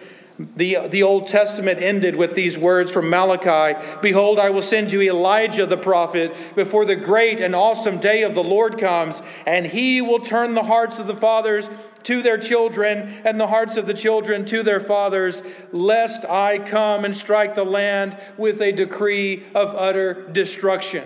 The, 0.56 0.88
the 0.88 1.02
Old 1.02 1.26
Testament 1.26 1.82
ended 1.82 2.16
with 2.16 2.34
these 2.34 2.56
words 2.56 2.90
from 2.90 3.10
Malachi 3.10 3.78
Behold, 4.00 4.38
I 4.38 4.48
will 4.48 4.62
send 4.62 4.90
you 4.90 5.02
Elijah 5.02 5.66
the 5.66 5.76
prophet 5.76 6.34
before 6.56 6.86
the 6.86 6.96
great 6.96 7.40
and 7.40 7.54
awesome 7.54 7.98
day 7.98 8.22
of 8.22 8.34
the 8.34 8.42
Lord 8.42 8.78
comes, 8.78 9.22
and 9.44 9.66
he 9.66 10.00
will 10.00 10.20
turn 10.20 10.54
the 10.54 10.62
hearts 10.62 10.98
of 10.98 11.06
the 11.06 11.16
fathers 11.16 11.68
to 12.04 12.22
their 12.22 12.38
children 12.38 13.20
and 13.24 13.38
the 13.38 13.48
hearts 13.48 13.76
of 13.76 13.86
the 13.86 13.92
children 13.92 14.46
to 14.46 14.62
their 14.62 14.80
fathers, 14.80 15.42
lest 15.72 16.24
I 16.24 16.58
come 16.58 17.04
and 17.04 17.14
strike 17.14 17.54
the 17.54 17.64
land 17.64 18.16
with 18.38 18.62
a 18.62 18.72
decree 18.72 19.42
of 19.54 19.74
utter 19.76 20.26
destruction. 20.32 21.04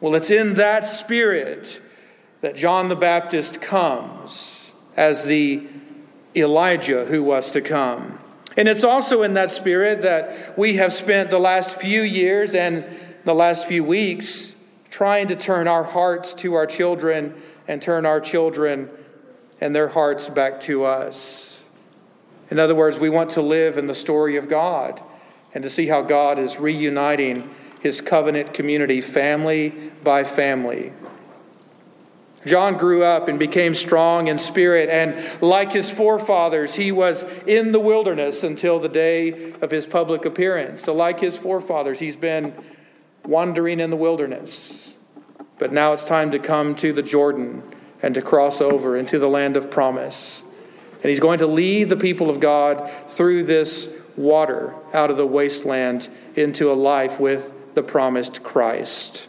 Well, 0.00 0.14
it's 0.14 0.30
in 0.30 0.54
that 0.54 0.86
spirit 0.86 1.82
that 2.40 2.56
John 2.56 2.88
the 2.88 2.96
Baptist 2.96 3.60
comes 3.60 4.72
as 4.96 5.24
the 5.24 5.66
Elijah 6.36 7.04
who 7.04 7.22
was 7.22 7.50
to 7.52 7.60
come. 7.60 8.18
And 8.56 8.68
it's 8.68 8.84
also 8.84 9.22
in 9.22 9.34
that 9.34 9.50
spirit 9.50 10.02
that 10.02 10.58
we 10.58 10.76
have 10.76 10.92
spent 10.92 11.30
the 11.30 11.38
last 11.38 11.76
few 11.80 12.02
years 12.02 12.54
and 12.54 12.84
the 13.24 13.34
last 13.34 13.66
few 13.66 13.84
weeks 13.84 14.52
trying 14.90 15.28
to 15.28 15.36
turn 15.36 15.68
our 15.68 15.84
hearts 15.84 16.34
to 16.34 16.54
our 16.54 16.66
children 16.66 17.40
and 17.68 17.80
turn 17.80 18.04
our 18.04 18.20
children 18.20 18.90
and 19.60 19.74
their 19.74 19.88
hearts 19.88 20.28
back 20.28 20.60
to 20.60 20.84
us. 20.84 21.60
In 22.50 22.58
other 22.58 22.74
words, 22.74 22.98
we 22.98 23.08
want 23.08 23.30
to 23.30 23.42
live 23.42 23.78
in 23.78 23.86
the 23.86 23.94
story 23.94 24.36
of 24.36 24.48
God 24.48 25.00
and 25.54 25.62
to 25.62 25.70
see 25.70 25.86
how 25.86 26.02
God 26.02 26.38
is 26.38 26.58
reuniting 26.58 27.48
his 27.80 28.00
covenant 28.00 28.52
community 28.52 29.00
family 29.00 29.70
by 30.02 30.24
family. 30.24 30.92
John 32.46 32.78
grew 32.78 33.02
up 33.04 33.28
and 33.28 33.38
became 33.38 33.74
strong 33.74 34.28
in 34.28 34.38
spirit, 34.38 34.88
and 34.88 35.42
like 35.42 35.72
his 35.72 35.90
forefathers, 35.90 36.74
he 36.74 36.90
was 36.90 37.24
in 37.46 37.72
the 37.72 37.80
wilderness 37.80 38.42
until 38.42 38.78
the 38.78 38.88
day 38.88 39.52
of 39.60 39.70
his 39.70 39.86
public 39.86 40.24
appearance. 40.24 40.82
So, 40.82 40.94
like 40.94 41.20
his 41.20 41.36
forefathers, 41.36 41.98
he's 41.98 42.16
been 42.16 42.54
wandering 43.24 43.80
in 43.80 43.90
the 43.90 43.96
wilderness. 43.96 44.94
But 45.58 45.72
now 45.72 45.92
it's 45.92 46.06
time 46.06 46.30
to 46.30 46.38
come 46.38 46.74
to 46.76 46.92
the 46.94 47.02
Jordan 47.02 47.62
and 48.02 48.14
to 48.14 48.22
cross 48.22 48.62
over 48.62 48.96
into 48.96 49.18
the 49.18 49.28
land 49.28 49.58
of 49.58 49.70
promise. 49.70 50.42
And 51.02 51.10
he's 51.10 51.20
going 51.20 51.40
to 51.40 51.46
lead 51.46 51.90
the 51.90 51.96
people 51.96 52.30
of 52.30 52.40
God 52.40 52.90
through 53.08 53.44
this 53.44 53.88
water 54.16 54.74
out 54.94 55.10
of 55.10 55.18
the 55.18 55.26
wasteland 55.26 56.08
into 56.34 56.70
a 56.70 56.74
life 56.74 57.20
with 57.20 57.52
the 57.74 57.82
promised 57.82 58.42
Christ. 58.42 59.26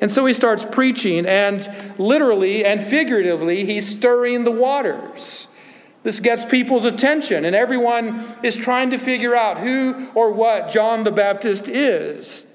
And 0.00 0.10
so 0.10 0.26
he 0.26 0.32
starts 0.32 0.64
preaching, 0.70 1.26
and 1.26 1.94
literally 1.98 2.64
and 2.64 2.82
figuratively, 2.84 3.64
he's 3.64 3.88
stirring 3.88 4.44
the 4.44 4.50
waters. 4.50 5.48
This 6.04 6.20
gets 6.20 6.44
people's 6.44 6.84
attention, 6.84 7.44
and 7.44 7.56
everyone 7.56 8.36
is 8.42 8.54
trying 8.54 8.90
to 8.90 8.98
figure 8.98 9.34
out 9.34 9.58
who 9.58 10.08
or 10.14 10.32
what 10.32 10.70
John 10.70 11.04
the 11.04 11.10
Baptist 11.10 11.68
is. 11.68 12.46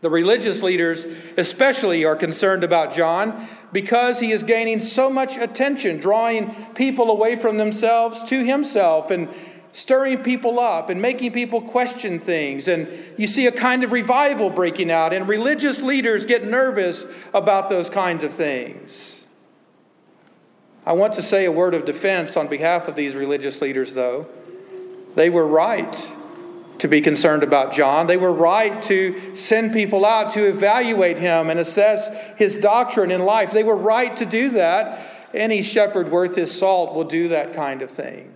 The 0.00 0.10
religious 0.10 0.62
leaders, 0.62 1.06
especially, 1.36 2.04
are 2.04 2.16
concerned 2.16 2.64
about 2.64 2.92
John 2.92 3.48
because 3.72 4.18
he 4.18 4.32
is 4.32 4.42
gaining 4.42 4.80
so 4.80 5.08
much 5.08 5.36
attention, 5.36 5.98
drawing 5.98 6.52
people 6.74 7.08
away 7.08 7.36
from 7.36 7.56
themselves 7.56 8.24
to 8.24 8.44
himself. 8.44 9.12
And 9.12 9.28
stirring 9.72 10.22
people 10.22 10.60
up 10.60 10.90
and 10.90 11.00
making 11.00 11.32
people 11.32 11.60
question 11.60 12.20
things. 12.20 12.68
And 12.68 12.88
you 13.16 13.26
see 13.26 13.46
a 13.46 13.52
kind 13.52 13.82
of 13.84 13.92
revival 13.92 14.50
breaking 14.50 14.90
out, 14.90 15.12
and 15.12 15.26
religious 15.26 15.82
leaders 15.82 16.26
get 16.26 16.44
nervous 16.44 17.06
about 17.32 17.68
those 17.68 17.88
kinds 17.88 18.22
of 18.22 18.32
things. 18.32 19.26
I 20.84 20.92
want 20.92 21.14
to 21.14 21.22
say 21.22 21.44
a 21.44 21.52
word 21.52 21.74
of 21.74 21.84
defense 21.84 22.36
on 22.36 22.48
behalf 22.48 22.88
of 22.88 22.96
these 22.96 23.14
religious 23.14 23.60
leaders, 23.60 23.94
though. 23.94 24.26
They 25.14 25.30
were 25.30 25.46
right 25.46 26.08
to 26.78 26.88
be 26.88 27.00
concerned 27.00 27.44
about 27.44 27.72
John. 27.72 28.08
They 28.08 28.16
were 28.16 28.32
right 28.32 28.82
to 28.82 29.36
send 29.36 29.72
people 29.72 30.04
out 30.04 30.32
to 30.32 30.48
evaluate 30.48 31.18
him 31.18 31.48
and 31.48 31.60
assess 31.60 32.10
his 32.36 32.56
doctrine 32.56 33.12
in 33.12 33.22
life. 33.22 33.52
They 33.52 33.62
were 33.62 33.76
right 33.76 34.16
to 34.16 34.26
do 34.26 34.50
that. 34.50 35.28
Any 35.32 35.62
shepherd 35.62 36.10
worth 36.10 36.34
his 36.34 36.50
salt 36.50 36.94
will 36.94 37.04
do 37.04 37.28
that 37.28 37.54
kind 37.54 37.82
of 37.82 37.90
thing. 37.90 38.32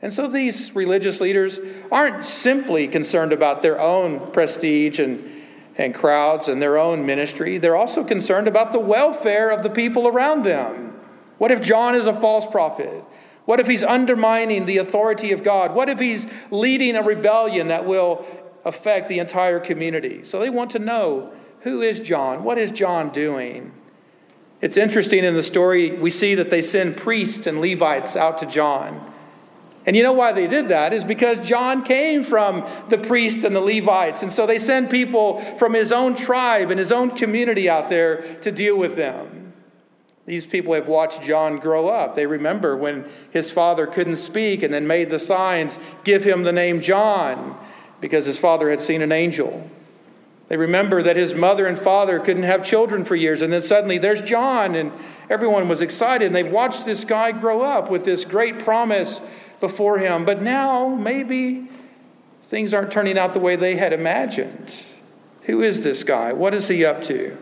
And 0.00 0.12
so 0.12 0.28
these 0.28 0.74
religious 0.74 1.20
leaders 1.20 1.58
aren't 1.90 2.24
simply 2.24 2.86
concerned 2.86 3.32
about 3.32 3.62
their 3.62 3.80
own 3.80 4.30
prestige 4.30 5.00
and, 5.00 5.28
and 5.76 5.94
crowds 5.94 6.48
and 6.48 6.62
their 6.62 6.78
own 6.78 7.04
ministry, 7.04 7.58
they're 7.58 7.76
also 7.76 8.04
concerned 8.04 8.48
about 8.48 8.72
the 8.72 8.78
welfare 8.78 9.50
of 9.50 9.62
the 9.62 9.70
people 9.70 10.06
around 10.06 10.44
them. 10.44 11.00
What 11.38 11.50
if 11.50 11.60
John 11.60 11.94
is 11.94 12.06
a 12.06 12.20
false 12.20 12.46
prophet? 12.46 13.04
What 13.44 13.60
if 13.60 13.66
he's 13.66 13.84
undermining 13.84 14.66
the 14.66 14.78
authority 14.78 15.32
of 15.32 15.42
God? 15.42 15.74
What 15.74 15.88
if 15.88 15.98
he's 15.98 16.26
leading 16.50 16.96
a 16.96 17.02
rebellion 17.02 17.68
that 17.68 17.86
will 17.86 18.26
affect 18.64 19.08
the 19.08 19.20
entire 19.20 19.58
community? 19.58 20.22
So 20.24 20.38
they 20.38 20.50
want 20.50 20.72
to 20.72 20.78
know 20.78 21.32
who 21.60 21.80
is 21.80 21.98
John? 21.98 22.44
What 22.44 22.58
is 22.58 22.70
John 22.70 23.10
doing? 23.10 23.72
It's 24.60 24.76
interesting 24.76 25.24
in 25.24 25.34
the 25.34 25.42
story, 25.42 25.92
we 25.92 26.10
see 26.10 26.34
that 26.34 26.50
they 26.50 26.60
send 26.60 26.96
priests 26.96 27.46
and 27.46 27.60
Levites 27.60 28.16
out 28.16 28.38
to 28.38 28.46
John. 28.46 29.12
And 29.88 29.96
you 29.96 30.02
know 30.02 30.12
why 30.12 30.32
they 30.32 30.46
did 30.46 30.68
that 30.68 30.92
is 30.92 31.02
because 31.02 31.40
John 31.40 31.82
came 31.82 32.22
from 32.22 32.68
the 32.90 32.98
priests 32.98 33.42
and 33.42 33.56
the 33.56 33.60
Levites. 33.62 34.22
And 34.22 34.30
so 34.30 34.44
they 34.44 34.58
send 34.58 34.90
people 34.90 35.40
from 35.56 35.72
his 35.72 35.92
own 35.92 36.14
tribe 36.14 36.70
and 36.70 36.78
his 36.78 36.92
own 36.92 37.16
community 37.16 37.70
out 37.70 37.88
there 37.88 38.34
to 38.42 38.52
deal 38.52 38.76
with 38.76 38.96
them. 38.96 39.54
These 40.26 40.44
people 40.44 40.74
have 40.74 40.88
watched 40.88 41.22
John 41.22 41.56
grow 41.56 41.88
up. 41.88 42.14
They 42.14 42.26
remember 42.26 42.76
when 42.76 43.08
his 43.30 43.50
father 43.50 43.86
couldn't 43.86 44.16
speak 44.16 44.62
and 44.62 44.74
then 44.74 44.86
made 44.86 45.08
the 45.08 45.18
signs, 45.18 45.78
give 46.04 46.22
him 46.22 46.42
the 46.42 46.52
name 46.52 46.82
John, 46.82 47.58
because 48.02 48.26
his 48.26 48.36
father 48.36 48.68
had 48.68 48.82
seen 48.82 49.00
an 49.00 49.10
angel. 49.10 49.70
They 50.48 50.58
remember 50.58 51.02
that 51.02 51.16
his 51.16 51.34
mother 51.34 51.66
and 51.66 51.78
father 51.78 52.20
couldn't 52.20 52.42
have 52.42 52.62
children 52.62 53.06
for 53.06 53.16
years, 53.16 53.40
and 53.40 53.50
then 53.50 53.62
suddenly 53.62 53.96
there's 53.96 54.20
John, 54.20 54.74
and 54.74 54.92
everyone 55.30 55.66
was 55.66 55.80
excited. 55.80 56.26
And 56.26 56.34
they've 56.34 56.52
watched 56.52 56.84
this 56.84 57.06
guy 57.06 57.32
grow 57.32 57.62
up 57.62 57.90
with 57.90 58.04
this 58.04 58.26
great 58.26 58.58
promise 58.58 59.22
before 59.60 59.98
him. 59.98 60.24
But 60.24 60.42
now, 60.42 60.88
maybe 60.88 61.68
things 62.42 62.72
aren't 62.72 62.90
turning 62.90 63.18
out 63.18 63.34
the 63.34 63.40
way 63.40 63.56
they 63.56 63.76
had 63.76 63.92
imagined. 63.92 64.84
Who 65.42 65.62
is 65.62 65.82
this 65.82 66.04
guy? 66.04 66.32
What 66.32 66.54
is 66.54 66.68
he 66.68 66.84
up 66.84 67.02
to? 67.04 67.36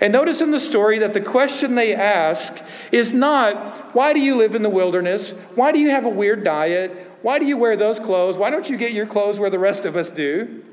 And 0.00 0.12
notice 0.12 0.40
in 0.40 0.50
the 0.50 0.58
story 0.58 0.98
that 0.98 1.12
the 1.12 1.20
question 1.20 1.76
they 1.76 1.94
ask 1.94 2.60
is 2.90 3.12
not, 3.12 3.94
why 3.94 4.12
do 4.12 4.20
you 4.20 4.34
live 4.34 4.56
in 4.56 4.62
the 4.62 4.70
wilderness? 4.70 5.30
Why 5.54 5.70
do 5.70 5.78
you 5.78 5.90
have 5.90 6.04
a 6.04 6.08
weird 6.08 6.42
diet? 6.42 7.12
Why 7.22 7.38
do 7.38 7.46
you 7.46 7.56
wear 7.56 7.76
those 7.76 8.00
clothes? 8.00 8.36
Why 8.36 8.50
don't 8.50 8.68
you 8.68 8.76
get 8.76 8.92
your 8.92 9.06
clothes 9.06 9.38
where 9.38 9.50
the 9.50 9.60
rest 9.60 9.86
of 9.86 9.96
us 9.96 10.10
do? 10.10 10.64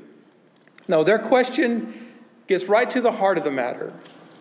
No, 0.88 1.04
their 1.04 1.20
question 1.20 2.08
gets 2.48 2.64
right 2.64 2.90
to 2.90 3.00
the 3.00 3.12
heart 3.12 3.38
of 3.38 3.44
the 3.44 3.52
matter. 3.52 3.92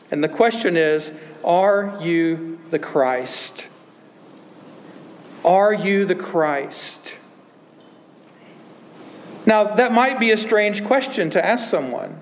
And 0.10 0.24
the 0.24 0.30
question 0.30 0.76
is, 0.76 1.12
are 1.44 1.96
you 2.02 2.60
the 2.72 2.80
Christ? 2.80 3.68
Are 5.44 5.74
you 5.74 6.06
the 6.06 6.16
Christ? 6.16 7.16
Now, 9.46 9.76
that 9.76 9.92
might 9.92 10.20
be 10.20 10.32
a 10.32 10.38
strange 10.38 10.84
question 10.84 11.30
to 11.32 11.44
ask 11.44 11.70
someone. 11.70 12.22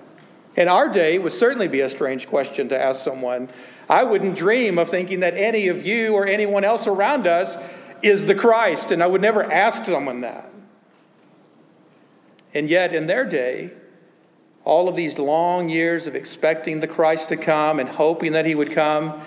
In 0.56 0.68
our 0.68 0.88
day, 0.90 1.16
it 1.16 1.24
would 1.24 1.34
certainly 1.34 1.68
be 1.68 1.82
a 1.82 1.90
strange 1.90 2.28
question 2.28 2.70
to 2.70 2.82
ask 2.82 3.04
someone. 3.04 3.50
I 3.90 4.04
wouldn't 4.04 4.36
dream 4.36 4.78
of 4.78 4.90
thinking 4.90 5.20
that 5.20 5.36
any 5.36 5.68
of 5.68 5.86
you 5.86 6.14
or 6.14 6.26
anyone 6.26 6.64
else 6.64 6.88
around 6.88 7.28
us 7.28 7.58
is 8.02 8.26
the 8.26 8.36
Christ, 8.36 8.92
and 8.92 9.04
I 9.04 9.08
would 9.08 9.22
never 9.22 9.44
ask 9.44 9.86
someone 9.86 10.22
that. 10.22 10.50
And 12.54 12.70
yet, 12.70 12.94
in 12.94 13.08
their 13.08 13.26
day, 13.26 13.72
all 14.64 14.90
of 14.90 14.96
these 14.96 15.20
long 15.20 15.70
years 15.70 16.08
of 16.08 16.16
expecting 16.16 16.80
the 16.80 16.88
Christ 16.88 17.30
to 17.30 17.38
come 17.38 17.80
and 17.80 17.88
hoping 17.88 18.32
that 18.34 18.46
he 18.46 18.56
would 18.56 18.72
come 18.72 19.22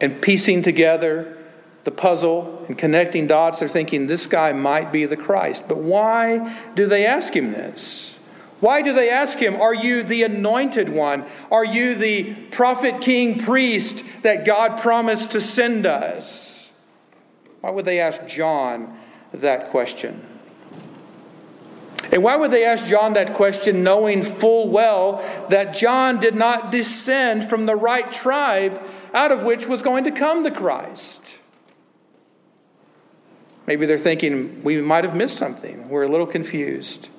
and 0.00 0.20
piecing 0.20 0.62
together 0.62 1.37
the 1.88 1.94
puzzle 1.94 2.66
and 2.68 2.76
connecting 2.76 3.26
dots, 3.26 3.60
they're 3.60 3.68
thinking 3.68 4.06
this 4.06 4.26
guy 4.26 4.52
might 4.52 4.92
be 4.92 5.06
the 5.06 5.16
Christ. 5.16 5.62
But 5.66 5.78
why 5.78 6.62
do 6.74 6.84
they 6.84 7.06
ask 7.06 7.34
him 7.34 7.52
this? 7.52 8.18
Why 8.60 8.82
do 8.82 8.92
they 8.92 9.08
ask 9.08 9.38
him, 9.38 9.58
Are 9.58 9.74
you 9.74 10.02
the 10.02 10.22
anointed 10.22 10.90
one? 10.90 11.24
Are 11.50 11.64
you 11.64 11.94
the 11.94 12.34
prophet, 12.50 13.00
king, 13.00 13.38
priest 13.38 14.04
that 14.20 14.44
God 14.44 14.78
promised 14.78 15.30
to 15.30 15.40
send 15.40 15.86
us? 15.86 16.68
Why 17.62 17.70
would 17.70 17.86
they 17.86 18.00
ask 18.00 18.26
John 18.26 18.98
that 19.32 19.70
question? 19.70 20.22
And 22.12 22.22
why 22.22 22.36
would 22.36 22.50
they 22.50 22.66
ask 22.66 22.86
John 22.86 23.14
that 23.14 23.32
question 23.32 23.82
knowing 23.82 24.22
full 24.22 24.68
well 24.68 25.46
that 25.48 25.72
John 25.72 26.20
did 26.20 26.34
not 26.34 26.70
descend 26.70 27.48
from 27.48 27.64
the 27.64 27.76
right 27.76 28.12
tribe 28.12 28.78
out 29.14 29.32
of 29.32 29.42
which 29.42 29.66
was 29.66 29.80
going 29.80 30.04
to 30.04 30.10
come 30.10 30.42
the 30.42 30.50
Christ? 30.50 31.37
Maybe 33.68 33.84
they're 33.84 33.98
thinking 33.98 34.64
we 34.64 34.80
might 34.80 35.04
have 35.04 35.14
missed 35.14 35.36
something. 35.36 35.90
We're 35.90 36.04
a 36.04 36.08
little 36.08 36.26
confused. 36.26 37.10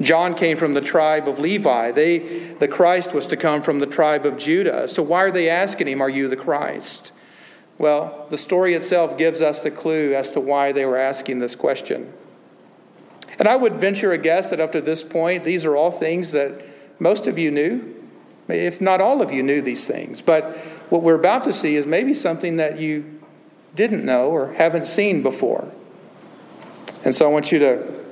John 0.00 0.34
came 0.34 0.56
from 0.56 0.72
the 0.72 0.80
tribe 0.80 1.28
of 1.28 1.38
Levi. 1.38 1.92
They, 1.92 2.54
the 2.54 2.66
Christ 2.66 3.12
was 3.12 3.26
to 3.26 3.36
come 3.36 3.60
from 3.60 3.78
the 3.78 3.86
tribe 3.86 4.24
of 4.24 4.38
Judah. 4.38 4.88
So 4.88 5.02
why 5.02 5.24
are 5.24 5.30
they 5.30 5.50
asking 5.50 5.86
him, 5.86 6.00
Are 6.00 6.08
you 6.08 6.28
the 6.28 6.36
Christ? 6.36 7.12
Well, 7.76 8.26
the 8.30 8.38
story 8.38 8.72
itself 8.72 9.18
gives 9.18 9.42
us 9.42 9.60
the 9.60 9.70
clue 9.70 10.14
as 10.14 10.30
to 10.30 10.40
why 10.40 10.72
they 10.72 10.86
were 10.86 10.96
asking 10.96 11.40
this 11.40 11.54
question. 11.54 12.10
And 13.38 13.46
I 13.46 13.56
would 13.56 13.74
venture 13.74 14.12
a 14.12 14.18
guess 14.18 14.48
that 14.48 14.60
up 14.60 14.72
to 14.72 14.80
this 14.80 15.04
point, 15.04 15.44
these 15.44 15.66
are 15.66 15.76
all 15.76 15.90
things 15.90 16.32
that 16.32 16.64
most 16.98 17.26
of 17.26 17.36
you 17.36 17.50
knew. 17.50 18.02
If 18.48 18.80
not 18.80 19.02
all 19.02 19.20
of 19.20 19.30
you 19.30 19.42
knew 19.42 19.60
these 19.60 19.84
things. 19.84 20.22
But 20.22 20.56
what 20.88 21.02
we're 21.02 21.16
about 21.16 21.44
to 21.44 21.52
see 21.52 21.76
is 21.76 21.86
maybe 21.86 22.14
something 22.14 22.56
that 22.56 22.80
you 22.80 23.17
didn't 23.74 24.04
know 24.04 24.30
or 24.30 24.52
haven't 24.54 24.86
seen 24.86 25.22
before. 25.22 25.70
And 27.04 27.14
so 27.14 27.26
I 27.26 27.32
want 27.32 27.52
you 27.52 27.58
to 27.60 28.04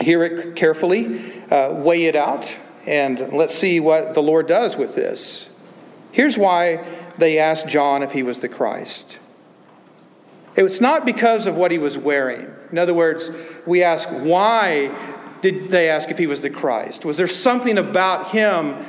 hear 0.00 0.22
it 0.24 0.56
carefully, 0.56 1.42
uh, 1.50 1.72
weigh 1.72 2.04
it 2.04 2.16
out, 2.16 2.58
and 2.86 3.32
let's 3.32 3.54
see 3.54 3.80
what 3.80 4.14
the 4.14 4.22
Lord 4.22 4.46
does 4.46 4.76
with 4.76 4.94
this. 4.94 5.48
Here's 6.12 6.38
why 6.38 6.84
they 7.18 7.38
asked 7.38 7.68
John 7.68 8.02
if 8.02 8.12
he 8.12 8.22
was 8.22 8.40
the 8.40 8.48
Christ. 8.48 9.18
It 10.54 10.62
was 10.62 10.80
not 10.80 11.04
because 11.04 11.46
of 11.46 11.56
what 11.56 11.70
he 11.70 11.78
was 11.78 11.98
wearing. 11.98 12.50
In 12.72 12.78
other 12.78 12.94
words, 12.94 13.30
we 13.66 13.82
ask, 13.82 14.08
why 14.08 14.90
did 15.42 15.70
they 15.70 15.88
ask 15.88 16.10
if 16.10 16.18
he 16.18 16.26
was 16.26 16.40
the 16.40 16.50
Christ? 16.50 17.04
Was 17.04 17.16
there 17.16 17.26
something 17.26 17.78
about 17.78 18.30
him 18.30 18.86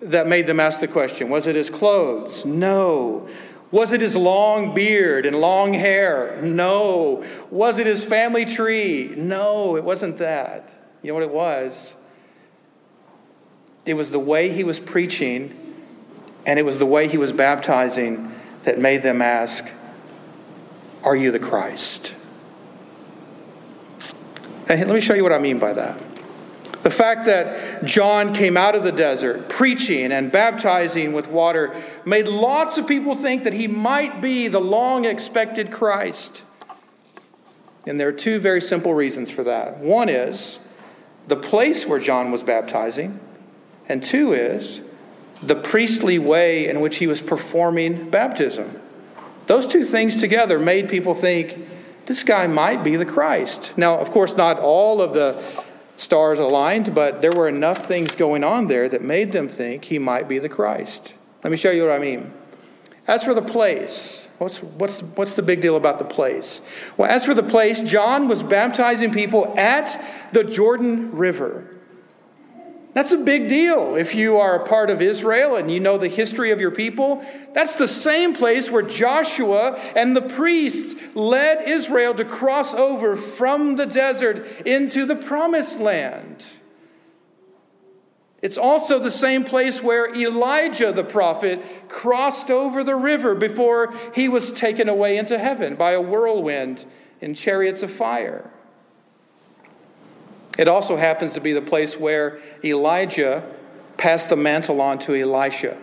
that 0.00 0.26
made 0.26 0.46
them 0.46 0.58
ask 0.58 0.80
the 0.80 0.88
question? 0.88 1.28
Was 1.28 1.46
it 1.46 1.54
his 1.54 1.70
clothes? 1.70 2.44
No. 2.44 3.28
Was 3.72 3.92
it 3.92 4.02
his 4.02 4.14
long 4.14 4.74
beard 4.74 5.24
and 5.24 5.40
long 5.40 5.72
hair? 5.72 6.38
No. 6.42 7.24
Was 7.50 7.78
it 7.78 7.86
his 7.86 8.04
family 8.04 8.44
tree? 8.44 9.14
No, 9.16 9.76
it 9.76 9.82
wasn't 9.82 10.18
that. 10.18 10.68
You 11.02 11.08
know 11.08 11.14
what 11.14 11.22
it 11.22 11.30
was? 11.30 11.96
It 13.86 13.94
was 13.94 14.10
the 14.10 14.20
way 14.20 14.50
he 14.50 14.62
was 14.62 14.78
preaching 14.78 15.58
and 16.44 16.58
it 16.58 16.62
was 16.64 16.78
the 16.78 16.86
way 16.86 17.08
he 17.08 17.16
was 17.16 17.32
baptizing 17.32 18.32
that 18.64 18.78
made 18.78 19.02
them 19.02 19.22
ask, 19.22 19.66
Are 21.02 21.16
you 21.16 21.30
the 21.30 21.38
Christ? 21.38 22.14
And 24.68 24.80
let 24.80 24.94
me 24.94 25.00
show 25.00 25.14
you 25.14 25.22
what 25.22 25.32
I 25.32 25.38
mean 25.38 25.58
by 25.58 25.72
that. 25.72 25.98
The 26.82 26.90
fact 26.90 27.26
that 27.26 27.84
John 27.84 28.34
came 28.34 28.56
out 28.56 28.74
of 28.74 28.82
the 28.82 28.92
desert 28.92 29.48
preaching 29.48 30.10
and 30.10 30.32
baptizing 30.32 31.12
with 31.12 31.28
water 31.28 31.80
made 32.04 32.26
lots 32.26 32.76
of 32.76 32.86
people 32.86 33.14
think 33.14 33.44
that 33.44 33.52
he 33.52 33.68
might 33.68 34.20
be 34.20 34.48
the 34.48 34.60
long 34.60 35.04
expected 35.04 35.70
Christ. 35.70 36.42
And 37.86 38.00
there 38.00 38.08
are 38.08 38.12
two 38.12 38.38
very 38.38 38.60
simple 38.60 38.94
reasons 38.94 39.30
for 39.30 39.44
that. 39.44 39.78
One 39.78 40.08
is 40.08 40.58
the 41.28 41.36
place 41.36 41.86
where 41.86 42.00
John 42.00 42.32
was 42.32 42.42
baptizing, 42.42 43.20
and 43.88 44.02
two 44.02 44.32
is 44.32 44.80
the 45.42 45.56
priestly 45.56 46.18
way 46.18 46.68
in 46.68 46.80
which 46.80 46.96
he 46.96 47.06
was 47.06 47.20
performing 47.20 48.10
baptism. 48.10 48.80
Those 49.46 49.66
two 49.66 49.84
things 49.84 50.16
together 50.16 50.58
made 50.58 50.88
people 50.88 51.14
think 51.14 51.58
this 52.06 52.22
guy 52.22 52.46
might 52.46 52.84
be 52.84 52.96
the 52.96 53.04
Christ. 53.04 53.72
Now, 53.76 53.98
of 53.98 54.10
course, 54.10 54.36
not 54.36 54.58
all 54.58 55.00
of 55.00 55.14
the 55.14 55.42
stars 56.02 56.40
aligned, 56.40 56.94
but 56.96 57.22
there 57.22 57.30
were 57.30 57.48
enough 57.48 57.86
things 57.86 58.16
going 58.16 58.42
on 58.42 58.66
there 58.66 58.88
that 58.88 59.02
made 59.02 59.30
them 59.30 59.48
think 59.48 59.84
he 59.84 60.00
might 60.00 60.28
be 60.28 60.40
the 60.40 60.48
Christ. 60.48 61.14
Let 61.44 61.52
me 61.52 61.56
show 61.56 61.70
you 61.70 61.84
what 61.84 61.92
I 61.92 62.00
mean. 62.00 62.32
As 63.06 63.22
for 63.22 63.34
the 63.34 63.42
place, 63.42 64.26
what's, 64.38 64.58
what's, 64.58 65.00
what's 65.00 65.34
the 65.34 65.42
big 65.42 65.60
deal 65.60 65.76
about 65.76 66.00
the 66.00 66.04
place? 66.04 66.60
Well, 66.96 67.08
as 67.08 67.24
for 67.24 67.34
the 67.34 67.42
place, 67.42 67.80
John 67.80 68.26
was 68.26 68.42
baptizing 68.42 69.12
people 69.12 69.54
at 69.56 70.04
the 70.32 70.42
Jordan 70.42 71.12
River. 71.12 71.68
That's 72.94 73.12
a 73.12 73.18
big 73.18 73.48
deal. 73.48 73.96
If 73.96 74.14
you 74.14 74.36
are 74.36 74.62
a 74.62 74.66
part 74.66 74.90
of 74.90 75.00
Israel 75.00 75.56
and 75.56 75.70
you 75.70 75.80
know 75.80 75.96
the 75.96 76.08
history 76.08 76.50
of 76.50 76.60
your 76.60 76.70
people, 76.70 77.24
that's 77.54 77.76
the 77.76 77.88
same 77.88 78.34
place 78.34 78.70
where 78.70 78.82
Joshua 78.82 79.76
and 79.96 80.14
the 80.14 80.22
priests 80.22 80.94
led 81.14 81.66
Israel 81.66 82.12
to 82.14 82.24
cross 82.24 82.74
over 82.74 83.16
from 83.16 83.76
the 83.76 83.86
desert 83.86 84.66
into 84.66 85.06
the 85.06 85.16
promised 85.16 85.78
land. 85.78 86.44
It's 88.42 88.58
also 88.58 88.98
the 88.98 89.10
same 89.10 89.44
place 89.44 89.80
where 89.80 90.12
Elijah 90.14 90.92
the 90.92 91.04
prophet 91.04 91.88
crossed 91.88 92.50
over 92.50 92.84
the 92.84 92.96
river 92.96 93.34
before 93.34 93.94
he 94.14 94.28
was 94.28 94.52
taken 94.52 94.88
away 94.88 95.16
into 95.16 95.38
heaven 95.38 95.76
by 95.76 95.92
a 95.92 96.00
whirlwind 96.00 96.84
in 97.20 97.34
chariots 97.34 97.82
of 97.82 97.90
fire. 97.90 98.50
It 100.58 100.68
also 100.68 100.96
happens 100.96 101.32
to 101.34 101.40
be 101.40 101.52
the 101.52 101.62
place 101.62 101.96
where 101.96 102.38
Elijah 102.62 103.42
passed 103.96 104.28
the 104.28 104.36
mantle 104.36 104.80
on 104.80 104.98
to 105.00 105.14
Elisha. 105.14 105.78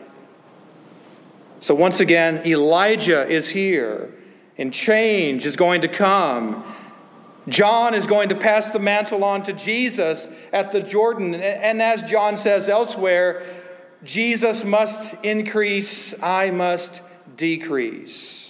So 1.61 1.73
once 1.75 1.99
again, 1.99 2.45
Elijah 2.45 3.27
is 3.27 3.49
here, 3.49 4.13
and 4.57 4.73
change 4.73 5.45
is 5.45 5.55
going 5.55 5.81
to 5.81 5.87
come. 5.87 6.63
John 7.47 7.95
is 7.95 8.05
going 8.05 8.29
to 8.29 8.35
pass 8.35 8.69
the 8.69 8.79
mantle 8.79 9.23
on 9.23 9.43
to 9.43 9.53
Jesus 9.53 10.27
at 10.53 10.71
the 10.71 10.81
Jordan. 10.81 11.35
And 11.35 11.81
as 11.81 12.01
John 12.03 12.37
says 12.37 12.69
elsewhere, 12.69 13.43
Jesus 14.03 14.63
must 14.63 15.15
increase, 15.23 16.13
I 16.21 16.51
must 16.51 17.01
decrease. 17.35 18.48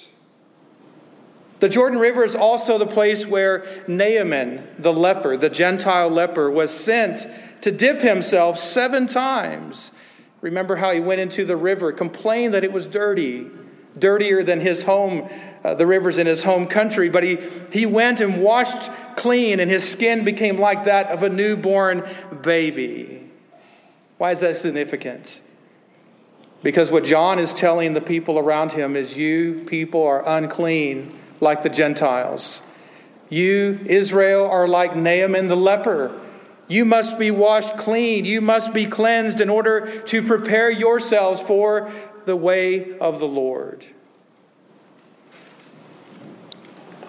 The 1.59 1.69
Jordan 1.69 1.99
River 1.99 2.23
is 2.23 2.35
also 2.35 2.77
the 2.77 2.85
place 2.85 3.25
where 3.25 3.65
Naaman, 3.87 4.67
the 4.79 4.93
leper, 4.93 5.35
the 5.35 5.49
Gentile 5.49 6.09
leper, 6.09 6.49
was 6.49 6.73
sent 6.73 7.27
to 7.61 7.71
dip 7.71 8.01
himself 8.01 8.57
seven 8.57 9.07
times. 9.07 9.91
Remember 10.39 10.77
how 10.77 10.93
he 10.93 11.01
went 11.01 11.19
into 11.19 11.43
the 11.43 11.57
river, 11.57 11.91
complained 11.91 12.53
that 12.53 12.63
it 12.63 12.71
was 12.71 12.87
dirty, 12.87 13.47
dirtier 13.97 14.41
than 14.41 14.61
his 14.61 14.83
home, 14.83 15.29
uh, 15.65 15.73
the 15.73 15.85
rivers 15.85 16.17
in 16.17 16.27
his 16.27 16.43
home 16.43 16.65
country, 16.65 17.09
but 17.09 17.23
he, 17.23 17.37
he 17.73 17.85
went 17.85 18.21
and 18.21 18.41
washed 18.41 18.89
clean, 19.17 19.59
and 19.59 19.69
his 19.69 19.89
skin 19.89 20.23
became 20.23 20.57
like 20.57 20.85
that 20.85 21.07
of 21.07 21.23
a 21.23 21.29
newborn 21.29 22.07
baby. 22.41 23.29
Why 24.17 24.31
is 24.31 24.39
that 24.39 24.57
significant? 24.59 25.41
Because 26.63 26.89
what 26.89 27.03
John 27.03 27.37
is 27.37 27.53
telling 27.53 27.93
the 27.93 28.01
people 28.01 28.39
around 28.39 28.71
him 28.71 28.95
is, 28.95 29.17
You 29.17 29.65
people 29.67 30.03
are 30.03 30.25
unclean 30.25 31.18
like 31.41 31.63
the 31.63 31.69
Gentiles. 31.69 32.61
You, 33.29 33.79
Israel, 33.85 34.49
are 34.49 34.67
like 34.67 34.95
Naaman 34.95 35.47
the 35.47 35.55
leper. 35.55 36.21
You 36.67 36.85
must 36.85 37.17
be 37.17 37.31
washed 37.31 37.77
clean. 37.77 38.25
You 38.25 38.41
must 38.41 38.73
be 38.73 38.85
cleansed 38.85 39.39
in 39.39 39.49
order 39.49 40.01
to 40.01 40.21
prepare 40.21 40.69
yourselves 40.69 41.41
for 41.41 41.91
the 42.25 42.35
way 42.35 42.97
of 42.99 43.19
the 43.19 43.27
Lord. 43.27 43.85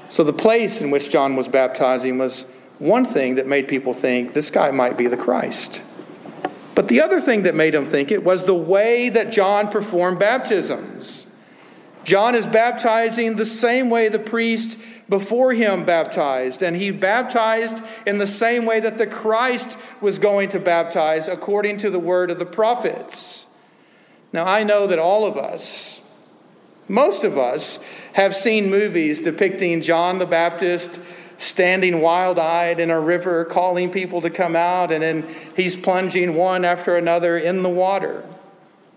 So, 0.08 0.24
the 0.24 0.32
place 0.32 0.80
in 0.80 0.90
which 0.90 1.08
John 1.08 1.36
was 1.36 1.46
baptizing 1.46 2.18
was 2.18 2.44
one 2.78 3.04
thing 3.04 3.36
that 3.36 3.46
made 3.46 3.68
people 3.68 3.92
think 3.92 4.32
this 4.32 4.50
guy 4.50 4.70
might 4.70 4.96
be 4.96 5.06
the 5.06 5.16
Christ. 5.16 5.82
But 6.74 6.88
the 6.88 7.02
other 7.02 7.20
thing 7.20 7.42
that 7.42 7.54
made 7.54 7.74
them 7.74 7.86
think 7.86 8.10
it 8.10 8.24
was 8.24 8.46
the 8.46 8.54
way 8.54 9.10
that 9.10 9.30
John 9.30 9.68
performed 9.68 10.18
baptisms. 10.18 11.26
John 12.04 12.34
is 12.34 12.46
baptizing 12.46 13.36
the 13.36 13.46
same 13.46 13.90
way 13.90 14.08
the 14.08 14.18
priest 14.18 14.78
before 15.08 15.52
him 15.52 15.84
baptized, 15.84 16.62
and 16.62 16.76
he 16.76 16.90
baptized 16.90 17.82
in 18.06 18.18
the 18.18 18.26
same 18.26 18.64
way 18.64 18.80
that 18.80 18.98
the 18.98 19.06
Christ 19.06 19.76
was 20.00 20.18
going 20.18 20.48
to 20.50 20.60
baptize 20.60 21.28
according 21.28 21.78
to 21.78 21.90
the 21.90 21.98
word 21.98 22.30
of 22.30 22.38
the 22.38 22.46
prophets. 22.46 23.46
Now, 24.32 24.46
I 24.46 24.62
know 24.62 24.86
that 24.86 24.98
all 24.98 25.26
of 25.26 25.36
us, 25.36 26.00
most 26.88 27.24
of 27.24 27.36
us, 27.36 27.78
have 28.14 28.34
seen 28.34 28.70
movies 28.70 29.20
depicting 29.20 29.82
John 29.82 30.18
the 30.18 30.26
Baptist 30.26 31.00
standing 31.38 32.00
wild 32.00 32.38
eyed 32.38 32.78
in 32.80 32.90
a 32.90 33.00
river, 33.00 33.44
calling 33.44 33.90
people 33.90 34.20
to 34.20 34.30
come 34.30 34.54
out, 34.54 34.92
and 34.92 35.02
then 35.02 35.34
he's 35.56 35.74
plunging 35.74 36.34
one 36.34 36.64
after 36.64 36.96
another 36.96 37.36
in 37.38 37.62
the 37.62 37.68
water. 37.68 38.24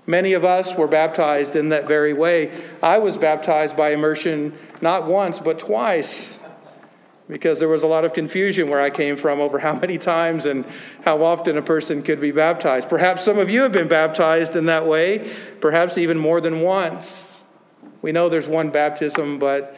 Many 0.05 0.33
of 0.33 0.43
us 0.43 0.75
were 0.75 0.87
baptized 0.87 1.55
in 1.55 1.69
that 1.69 1.87
very 1.87 2.13
way. 2.13 2.51
I 2.81 2.97
was 2.97 3.17
baptized 3.17 3.77
by 3.77 3.91
immersion 3.91 4.57
not 4.81 5.07
once, 5.07 5.39
but 5.39 5.59
twice, 5.59 6.39
because 7.29 7.59
there 7.59 7.69
was 7.69 7.83
a 7.83 7.87
lot 7.87 8.03
of 8.03 8.13
confusion 8.13 8.69
where 8.69 8.81
I 8.81 8.89
came 8.89 9.15
from 9.15 9.39
over 9.39 9.59
how 9.59 9.75
many 9.75 9.97
times 9.97 10.45
and 10.45 10.65
how 11.05 11.23
often 11.23 11.57
a 11.57 11.61
person 11.61 12.03
could 12.03 12.19
be 12.19 12.31
baptized. 12.31 12.89
Perhaps 12.89 13.23
some 13.23 13.39
of 13.39 13.49
you 13.49 13.61
have 13.61 13.71
been 13.71 13.87
baptized 13.87 14.57
in 14.57 14.65
that 14.65 14.85
way, 14.85 15.33
perhaps 15.61 15.97
even 15.97 16.17
more 16.17 16.41
than 16.41 16.61
once. 16.61 17.45
We 18.01 18.11
know 18.11 18.27
there's 18.27 18.49
one 18.49 18.71
baptism, 18.71 19.39
but 19.39 19.75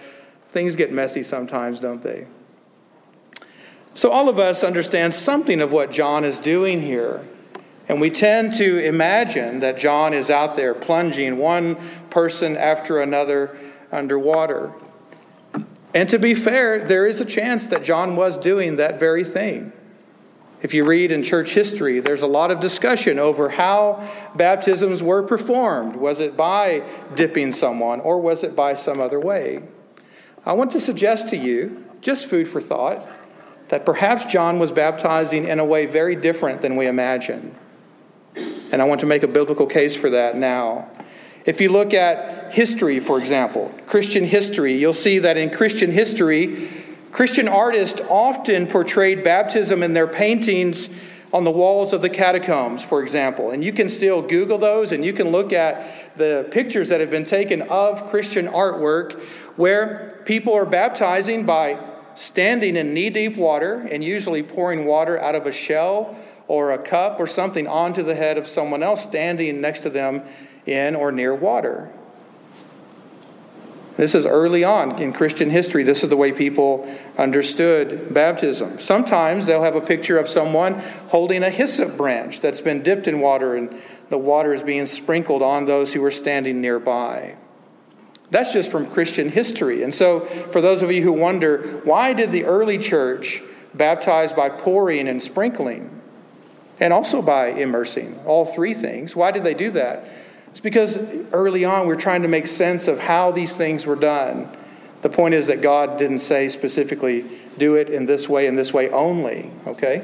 things 0.52 0.76
get 0.76 0.92
messy 0.92 1.22
sometimes, 1.22 1.80
don't 1.80 2.02
they? 2.02 2.26
So, 3.94 4.10
all 4.10 4.28
of 4.28 4.40
us 4.40 4.64
understand 4.64 5.14
something 5.14 5.62
of 5.62 5.72
what 5.72 5.92
John 5.92 6.26
is 6.26 6.40
doing 6.40 6.82
here. 6.82 7.24
And 7.88 8.02
we 8.02 8.10
tend 8.10 8.54
to 8.54 8.80
imagine 8.80 9.60
that 9.60 9.78
John 9.78 10.14
is 10.14 10.30
out 10.30 10.56
there 10.56 10.74
plunging 10.74 11.38
one 11.38 11.78
person 12.10 12.58
after 12.58 13.02
another 13.02 13.58
underwater. 13.92 14.74
And 15.94 16.10
to 16.10 16.20
be 16.20 16.34
fair, 16.34 16.84
there 16.84 17.06
is 17.06 17.22
a 17.22 17.26
chance 17.26 17.68
that 17.68 17.84
John 17.84 18.16
was 18.16 18.38
doing 18.38 18.76
that 18.78 19.00
very 19.00 19.24
thing. 19.24 19.72
If 20.62 20.74
you 20.74 20.84
read 20.84 21.12
in 21.12 21.22
church 21.22 21.52
history, 21.52 22.00
there's 22.00 22.24
a 22.24 22.28
lot 22.28 22.50
of 22.50 22.60
discussion 22.60 23.20
over 23.20 23.50
how 23.50 24.10
baptisms 24.36 25.04
were 25.04 25.22
performed. 25.22 25.96
Was 25.96 26.20
it 26.20 26.36
by 26.36 26.82
dipping 27.14 27.52
someone 27.52 28.00
or 28.00 28.20
was 28.20 28.44
it 28.44 28.56
by 28.56 28.74
some 28.74 29.00
other 29.00 29.20
way? 29.20 29.62
I 30.44 30.54
want 30.54 30.72
to 30.72 30.80
suggest 30.80 31.30
to 31.30 31.38
you, 31.38 31.86
just 32.02 32.26
food 32.26 32.48
for 32.48 32.62
thought, 32.62 33.08
that 33.70 33.86
perhaps 33.86 34.26
John 34.26 34.58
was 34.58 34.72
baptizing 34.72 35.48
in 35.48 35.60
a 35.60 35.66
way 35.66 35.86
very 35.86 36.16
different 36.16 36.62
than 36.62 36.76
we 36.76 36.88
imagine. 36.88 37.56
And 38.72 38.82
I 38.82 38.86
want 38.86 39.02
to 39.02 39.06
make 39.06 39.24
a 39.24 39.28
biblical 39.28 39.66
case 39.66 39.96
for 39.96 40.10
that 40.10 40.36
now. 40.36 40.90
If 41.46 41.62
you 41.62 41.70
look 41.70 41.94
at 41.94 42.54
history, 42.54 43.00
for 43.00 43.20
example, 43.20 43.72
Christian 43.86 44.26
history, 44.26 44.78
you'll 44.78 44.94
see 44.94 45.20
that 45.20 45.38
in 45.38 45.52
Christian 45.52 45.92
history, 45.92 46.72
Christian 47.12 47.48
artists 47.48 48.02
often 48.10 48.68
portrayed 48.68 49.24
baptism 49.24 49.84
in 49.84 49.94
their 49.94 50.08
paintings 50.08 50.90
on 51.34 51.44
the 51.44 51.52
walls 51.52 51.94
of 51.94 52.02
the 52.02 52.10
catacombs, 52.10 52.82
for 52.82 53.04
example. 53.04 53.52
And 53.52 53.64
you 53.64 53.74
can 53.74 53.90
still 53.90 54.22
Google 54.22 54.58
those 54.58 54.92
and 54.92 55.04
you 55.04 55.14
can 55.14 55.30
look 55.30 55.54
at 55.54 56.18
the 56.18 56.48
pictures 56.52 56.90
that 56.90 57.00
have 57.02 57.12
been 57.12 57.26
taken 57.26 57.62
of 57.64 58.10
Christian 58.10 58.48
artwork 58.48 59.22
where 59.56 60.22
people 60.26 60.54
are 60.54 60.66
baptizing 60.66 61.46
by 61.46 61.78
standing 62.16 62.76
in 62.76 62.94
knee 62.94 63.10
deep 63.10 63.38
water 63.38 63.82
and 63.92 64.04
usually 64.04 64.42
pouring 64.42 64.86
water 64.86 65.20
out 65.20 65.36
of 65.36 65.46
a 65.46 65.52
shell 65.52 66.18
or 66.48 66.72
a 66.72 66.78
cup 66.78 67.20
or 67.20 67.28
something 67.28 67.68
onto 67.68 68.04
the 68.04 68.16
head 68.16 68.38
of 68.38 68.48
someone 68.48 68.84
else 68.84 69.04
standing 69.04 69.62
next 69.62 69.82
to 69.82 69.90
them 69.90 70.22
in 70.66 70.96
or 70.96 71.12
near 71.12 71.34
water. 71.34 71.92
This 73.98 74.14
is 74.14 74.26
early 74.26 74.66
on 74.66 75.02
in 75.02 75.14
Christian 75.14 75.50
history. 75.50 75.84
This 75.84 76.04
is 76.04 76.10
the 76.10 76.18
way 76.18 76.34
people 76.34 76.94
understood 77.18 78.14
baptism. 78.14 78.80
Sometimes 78.80 79.46
they'll 79.46 79.64
have 79.64 79.78
a 79.78 79.82
picture 79.82 80.20
of 80.20 80.28
someone 80.28 80.80
holding 81.08 81.44
a 81.44 81.50
hyssop 81.50 81.96
branch 81.96 82.42
that's 82.42 82.60
been 82.60 82.84
dipped 82.84 83.08
in 83.08 83.22
water 83.22 83.56
and 83.56 83.82
the 84.10 84.18
water 84.18 84.54
is 84.54 84.64
being 84.64 84.86
sprinkled 84.86 85.42
on 85.42 85.66
those 85.66 85.94
who 85.94 86.04
are 86.04 86.12
standing 86.12 86.60
nearby. 86.60 87.36
That's 88.32 88.52
just 88.52 88.70
from 88.70 88.92
Christian 88.92 89.30
history. 89.30 89.84
And 89.84 89.94
so, 89.94 90.26
for 90.52 90.60
those 90.60 90.82
of 90.82 90.92
you 90.92 91.02
who 91.02 91.14
wonder, 91.14 91.80
why 91.86 92.14
did 92.14 92.32
the 92.32 92.44
early 92.44 92.78
church 92.78 93.42
baptize 93.74 94.34
by 94.34 94.50
pouring 94.50 95.08
and 95.08 95.22
sprinkling? 95.22 96.02
And 96.80 96.92
also 96.92 97.22
by 97.22 97.48
immersing, 97.48 98.20
all 98.26 98.46
three 98.46 98.74
things. 98.74 99.16
Why 99.16 99.32
did 99.32 99.44
they 99.44 99.54
do 99.54 99.72
that? 99.72 100.08
It's 100.52 100.60
because 100.60 100.98
early 101.32 101.66
on 101.66 101.88
we're 101.88 101.96
trying 101.96 102.22
to 102.22 102.28
make 102.28 102.48
sense 102.48 102.88
of 102.88 103.00
how 103.00 103.32
these 103.32 103.56
things 103.56 103.86
were 103.86 103.96
done. 103.96 104.50
The 105.02 105.10
point 105.10 105.34
is 105.34 105.48
that 105.48 105.62
God 105.62 106.00
didn't 106.00 106.20
say 106.20 106.50
specifically, 106.50 107.26
do 107.58 107.76
it 107.76 107.90
in 107.90 108.06
this 108.06 108.28
way 108.28 108.48
and 108.48 108.58
this 108.58 108.74
way 108.74 108.90
only, 108.90 109.52
okay? 109.68 110.04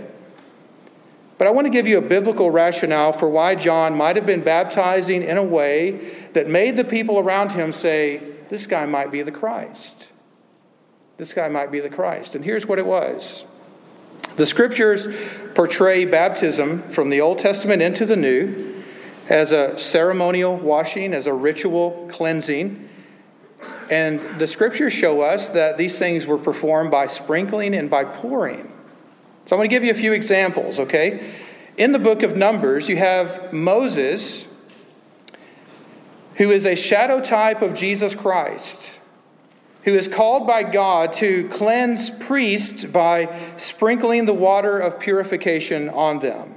But 1.37 1.47
I 1.47 1.51
want 1.51 1.65
to 1.65 1.71
give 1.71 1.87
you 1.87 1.97
a 1.97 2.01
biblical 2.01 2.51
rationale 2.51 3.13
for 3.13 3.27
why 3.27 3.55
John 3.55 3.95
might 3.95 4.15
have 4.15 4.27
been 4.27 4.43
baptizing 4.43 5.23
in 5.23 5.37
a 5.37 5.43
way 5.43 6.13
that 6.33 6.47
made 6.47 6.77
the 6.77 6.83
people 6.83 7.17
around 7.17 7.51
him 7.51 7.71
say, 7.71 8.21
This 8.49 8.67
guy 8.67 8.85
might 8.85 9.09
be 9.09 9.23
the 9.23 9.31
Christ. 9.31 10.07
This 11.17 11.33
guy 11.33 11.49
might 11.49 11.71
be 11.71 11.79
the 11.79 11.89
Christ. 11.89 12.35
And 12.35 12.45
here's 12.45 12.67
what 12.67 12.77
it 12.77 12.85
was 12.85 13.45
the 14.35 14.45
scriptures 14.45 15.07
portray 15.55 16.05
baptism 16.05 16.83
from 16.89 17.09
the 17.09 17.21
Old 17.21 17.39
Testament 17.39 17.81
into 17.81 18.05
the 18.05 18.15
New 18.15 18.83
as 19.29 19.51
a 19.51 19.77
ceremonial 19.77 20.55
washing, 20.57 21.13
as 21.13 21.27
a 21.27 21.33
ritual 21.33 22.09
cleansing. 22.11 22.89
And 23.89 24.39
the 24.39 24.47
scriptures 24.47 24.93
show 24.93 25.21
us 25.21 25.47
that 25.47 25.77
these 25.77 25.99
things 25.99 26.25
were 26.25 26.37
performed 26.37 26.91
by 26.91 27.07
sprinkling 27.07 27.75
and 27.75 27.89
by 27.89 28.05
pouring. 28.05 28.71
So 29.45 29.55
I'm 29.55 29.59
going 29.59 29.69
to 29.69 29.75
give 29.75 29.83
you 29.83 29.91
a 29.91 29.95
few 29.95 30.13
examples, 30.13 30.79
okay? 30.79 31.33
In 31.77 31.91
the 31.91 31.99
book 31.99 32.23
of 32.23 32.37
Numbers, 32.37 32.87
you 32.87 32.97
have 32.97 33.51
Moses, 33.51 34.47
who 36.35 36.51
is 36.51 36.65
a 36.65 36.75
shadow 36.75 37.21
type 37.21 37.61
of 37.61 37.73
Jesus 37.73 38.15
Christ, 38.15 38.91
who 39.83 39.95
is 39.95 40.07
called 40.07 40.45
by 40.45 40.63
God 40.63 41.13
to 41.13 41.47
cleanse 41.49 42.09
priests 42.09 42.85
by 42.85 43.53
sprinkling 43.57 44.25
the 44.25 44.33
water 44.33 44.79
of 44.79 44.99
purification 44.99 45.89
on 45.89 46.19
them. 46.19 46.55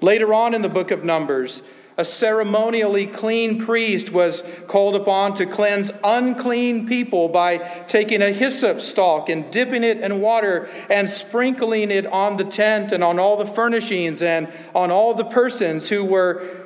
Later 0.00 0.32
on 0.32 0.54
in 0.54 0.62
the 0.62 0.68
book 0.68 0.90
of 0.90 1.04
Numbers, 1.04 1.62
a 1.98 2.04
ceremonially 2.04 3.06
clean 3.06 3.58
priest 3.58 4.12
was 4.12 4.42
called 4.66 4.94
upon 4.94 5.34
to 5.34 5.46
cleanse 5.46 5.90
unclean 6.04 6.86
people 6.86 7.28
by 7.28 7.56
taking 7.88 8.20
a 8.20 8.32
hyssop 8.32 8.82
stalk 8.82 9.30
and 9.30 9.50
dipping 9.50 9.82
it 9.82 9.98
in 9.98 10.20
water 10.20 10.68
and 10.90 11.08
sprinkling 11.08 11.90
it 11.90 12.04
on 12.06 12.36
the 12.36 12.44
tent 12.44 12.92
and 12.92 13.02
on 13.02 13.18
all 13.18 13.38
the 13.38 13.46
furnishings 13.46 14.20
and 14.20 14.52
on 14.74 14.90
all 14.90 15.14
the 15.14 15.24
persons 15.24 15.88
who 15.88 16.04
were 16.04 16.65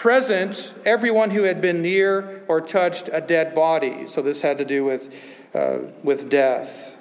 present, 0.00 0.72
everyone 0.86 1.30
who 1.30 1.42
had 1.42 1.60
been 1.60 1.82
near 1.82 2.42
or 2.48 2.58
touched 2.58 3.10
a 3.12 3.20
dead 3.20 3.54
body. 3.54 4.06
So 4.06 4.22
this 4.22 4.40
had 4.40 4.56
to 4.56 4.64
do 4.64 4.82
with, 4.82 5.12
uh, 5.52 5.80
with 6.02 6.30
death. 6.30 6.96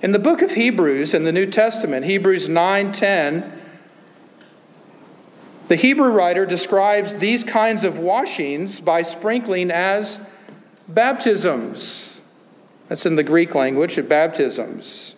In 0.00 0.12
the 0.12 0.20
book 0.20 0.40
of 0.40 0.52
Hebrews 0.52 1.14
in 1.14 1.24
the 1.24 1.32
New 1.32 1.46
Testament, 1.46 2.06
Hebrews 2.06 2.48
9 2.48 2.92
10, 2.92 3.60
the 5.66 5.74
Hebrew 5.74 6.12
writer 6.12 6.46
describes 6.46 7.14
these 7.14 7.42
kinds 7.42 7.82
of 7.82 7.98
washings 7.98 8.78
by 8.78 9.02
sprinkling 9.02 9.72
as 9.72 10.20
baptisms. 10.86 12.20
That's 12.86 13.04
in 13.04 13.16
the 13.16 13.24
Greek 13.24 13.56
language, 13.56 13.96
baptisms. 14.08 15.16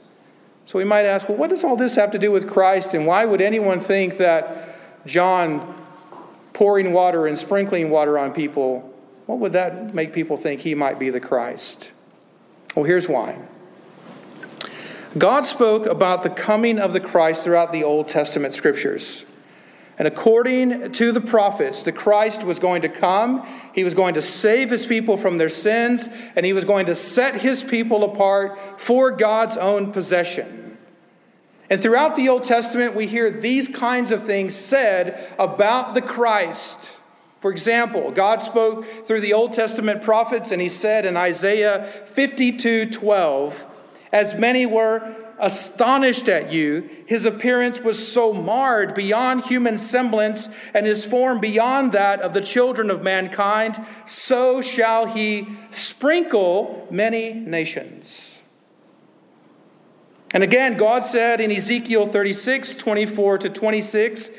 So 0.64 0.78
we 0.78 0.86
might 0.86 1.04
ask, 1.04 1.28
well, 1.28 1.36
what 1.36 1.50
does 1.50 1.64
all 1.64 1.76
this 1.76 1.96
have 1.96 2.12
to 2.12 2.18
do 2.18 2.30
with 2.30 2.48
Christ, 2.48 2.94
and 2.94 3.06
why 3.06 3.26
would 3.26 3.42
anyone 3.42 3.78
think 3.78 4.16
that 4.16 4.78
John 5.04 5.81
pouring 6.52 6.92
water 6.92 7.26
and 7.26 7.38
sprinkling 7.38 7.90
water 7.90 8.18
on 8.18 8.32
people, 8.32 8.92
what 9.26 9.38
would 9.38 9.52
that 9.52 9.94
make 9.94 10.12
people 10.12 10.36
think 10.36 10.60
he 10.60 10.74
might 10.74 10.98
be 10.98 11.10
the 11.10 11.20
Christ? 11.20 11.90
Well, 12.74 12.84
here's 12.84 13.08
why. 13.08 13.38
God 15.16 15.44
spoke 15.44 15.86
about 15.86 16.22
the 16.22 16.30
coming 16.30 16.78
of 16.78 16.92
the 16.92 17.00
Christ 17.00 17.44
throughout 17.44 17.72
the 17.72 17.84
Old 17.84 18.08
Testament 18.08 18.54
scriptures. 18.54 19.24
And 19.98 20.08
according 20.08 20.92
to 20.92 21.12
the 21.12 21.20
prophets, 21.20 21.82
the 21.82 21.92
Christ 21.92 22.42
was 22.42 22.58
going 22.58 22.82
to 22.82 22.88
come. 22.88 23.46
He 23.74 23.84
was 23.84 23.92
going 23.92 24.14
to 24.14 24.22
save 24.22 24.70
his 24.70 24.86
people 24.86 25.18
from 25.18 25.36
their 25.36 25.50
sins, 25.50 26.08
and 26.34 26.46
he 26.46 26.54
was 26.54 26.64
going 26.64 26.86
to 26.86 26.94
set 26.94 27.36
his 27.36 27.62
people 27.62 28.02
apart 28.02 28.58
for 28.80 29.10
God's 29.10 29.58
own 29.58 29.92
possession. 29.92 30.71
And 31.72 31.80
throughout 31.80 32.16
the 32.16 32.28
Old 32.28 32.44
Testament, 32.44 32.94
we 32.94 33.06
hear 33.06 33.30
these 33.30 33.66
kinds 33.66 34.12
of 34.12 34.26
things 34.26 34.54
said 34.54 35.26
about 35.38 35.94
the 35.94 36.02
Christ. 36.02 36.92
For 37.40 37.50
example, 37.50 38.10
God 38.10 38.42
spoke 38.42 39.06
through 39.06 39.22
the 39.22 39.32
Old 39.32 39.54
Testament 39.54 40.02
prophets, 40.02 40.50
and 40.50 40.60
he 40.60 40.68
said 40.68 41.06
in 41.06 41.16
Isaiah 41.16 41.90
52 42.12 42.90
12, 42.90 43.64
As 44.12 44.34
many 44.34 44.66
were 44.66 45.16
astonished 45.38 46.28
at 46.28 46.52
you. 46.52 46.90
His 47.06 47.24
appearance 47.24 47.80
was 47.80 48.06
so 48.06 48.34
marred 48.34 48.94
beyond 48.94 49.44
human 49.44 49.78
semblance, 49.78 50.50
and 50.74 50.84
his 50.84 51.06
form 51.06 51.40
beyond 51.40 51.92
that 51.92 52.20
of 52.20 52.34
the 52.34 52.42
children 52.42 52.90
of 52.90 53.02
mankind. 53.02 53.82
So 54.04 54.60
shall 54.60 55.06
he 55.06 55.48
sprinkle 55.70 56.86
many 56.90 57.32
nations. 57.32 58.31
And 60.32 60.42
again, 60.42 60.76
God 60.76 61.02
said 61.02 61.40
in 61.40 61.50
Ezekiel 61.50 62.06
36 62.06 62.76
24 62.76 63.38
to 63.38 63.50
26, 63.50 64.30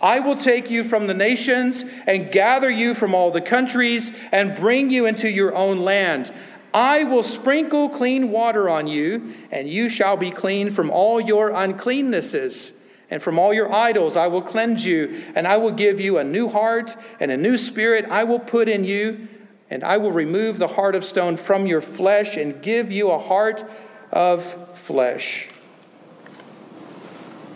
I 0.00 0.20
will 0.20 0.36
take 0.36 0.70
you 0.70 0.84
from 0.84 1.06
the 1.06 1.14
nations 1.14 1.84
and 2.06 2.32
gather 2.32 2.70
you 2.70 2.94
from 2.94 3.14
all 3.14 3.30
the 3.30 3.40
countries 3.40 4.12
and 4.32 4.56
bring 4.56 4.90
you 4.90 5.06
into 5.06 5.30
your 5.30 5.54
own 5.54 5.80
land. 5.80 6.32
I 6.72 7.04
will 7.04 7.24
sprinkle 7.24 7.88
clean 7.88 8.30
water 8.30 8.68
on 8.68 8.86
you, 8.86 9.34
and 9.50 9.68
you 9.68 9.88
shall 9.88 10.16
be 10.16 10.30
clean 10.30 10.70
from 10.70 10.88
all 10.90 11.20
your 11.20 11.50
uncleannesses. 11.50 12.70
And 13.10 13.20
from 13.20 13.40
all 13.40 13.52
your 13.52 13.72
idols 13.72 14.16
I 14.16 14.28
will 14.28 14.40
cleanse 14.40 14.86
you, 14.86 15.24
and 15.34 15.48
I 15.48 15.56
will 15.56 15.72
give 15.72 16.00
you 16.00 16.18
a 16.18 16.24
new 16.24 16.48
heart, 16.48 16.96
and 17.18 17.32
a 17.32 17.36
new 17.36 17.58
spirit 17.58 18.06
I 18.08 18.22
will 18.22 18.38
put 18.38 18.68
in 18.68 18.84
you, 18.84 19.26
and 19.68 19.82
I 19.82 19.96
will 19.96 20.12
remove 20.12 20.58
the 20.58 20.68
heart 20.68 20.94
of 20.94 21.04
stone 21.04 21.36
from 21.36 21.66
your 21.66 21.80
flesh, 21.80 22.36
and 22.36 22.62
give 22.62 22.92
you 22.92 23.10
a 23.10 23.18
heart 23.18 23.68
of 24.12 24.56
flesh. 24.78 25.48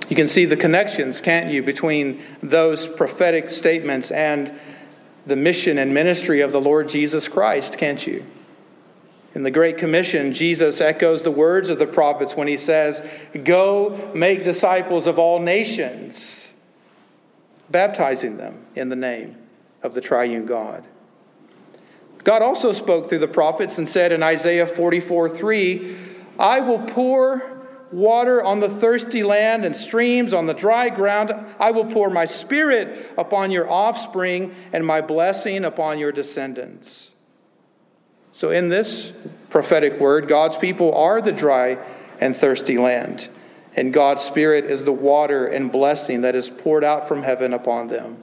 You 0.08 0.16
can 0.16 0.28
see 0.28 0.44
the 0.44 0.56
connections, 0.56 1.20
can't 1.20 1.50
you, 1.50 1.62
between 1.62 2.22
those 2.42 2.86
prophetic 2.86 3.50
statements 3.50 4.10
and 4.10 4.52
the 5.26 5.36
mission 5.36 5.78
and 5.78 5.94
ministry 5.94 6.40
of 6.40 6.52
the 6.52 6.60
Lord 6.60 6.88
Jesus 6.88 7.28
Christ, 7.28 7.78
can't 7.78 8.06
you? 8.06 8.24
In 9.34 9.42
the 9.42 9.50
Great 9.50 9.78
Commission, 9.78 10.32
Jesus 10.32 10.80
echoes 10.80 11.22
the 11.22 11.30
words 11.30 11.68
of 11.68 11.78
the 11.78 11.86
prophets 11.86 12.36
when 12.36 12.46
he 12.46 12.56
says, 12.56 13.02
Go 13.42 14.12
make 14.14 14.44
disciples 14.44 15.06
of 15.06 15.18
all 15.18 15.40
nations, 15.40 16.52
baptizing 17.70 18.36
them 18.36 18.64
in 18.76 18.90
the 18.90 18.96
name 18.96 19.36
of 19.82 19.94
the 19.94 20.00
triune 20.00 20.46
God. 20.46 20.84
God 22.22 22.42
also 22.42 22.72
spoke 22.72 23.08
through 23.08 23.18
the 23.18 23.28
prophets 23.28 23.76
and 23.76 23.88
said 23.88 24.12
in 24.12 24.22
Isaiah 24.22 24.66
44 24.66 25.28
3, 25.28 25.96
I 26.38 26.60
will 26.60 26.80
pour 26.80 27.54
water 27.92 28.42
on 28.42 28.60
the 28.60 28.68
thirsty 28.68 29.22
land 29.22 29.64
and 29.64 29.76
streams 29.76 30.32
on 30.32 30.46
the 30.46 30.54
dry 30.54 30.88
ground. 30.90 31.32
I 31.60 31.70
will 31.70 31.84
pour 31.84 32.10
my 32.10 32.24
spirit 32.24 33.12
upon 33.16 33.50
your 33.50 33.70
offspring 33.70 34.54
and 34.72 34.84
my 34.84 35.00
blessing 35.00 35.64
upon 35.64 35.98
your 35.98 36.12
descendants. 36.12 37.12
So, 38.32 38.50
in 38.50 38.68
this 38.68 39.12
prophetic 39.48 40.00
word, 40.00 40.26
God's 40.26 40.56
people 40.56 40.92
are 40.94 41.22
the 41.22 41.30
dry 41.30 41.78
and 42.20 42.36
thirsty 42.36 42.78
land, 42.78 43.28
and 43.76 43.92
God's 43.92 44.22
Spirit 44.22 44.64
is 44.64 44.84
the 44.84 44.92
water 44.92 45.46
and 45.46 45.70
blessing 45.70 46.22
that 46.22 46.34
is 46.34 46.50
poured 46.50 46.82
out 46.82 47.06
from 47.06 47.22
heaven 47.22 47.52
upon 47.52 47.86
them. 47.86 48.16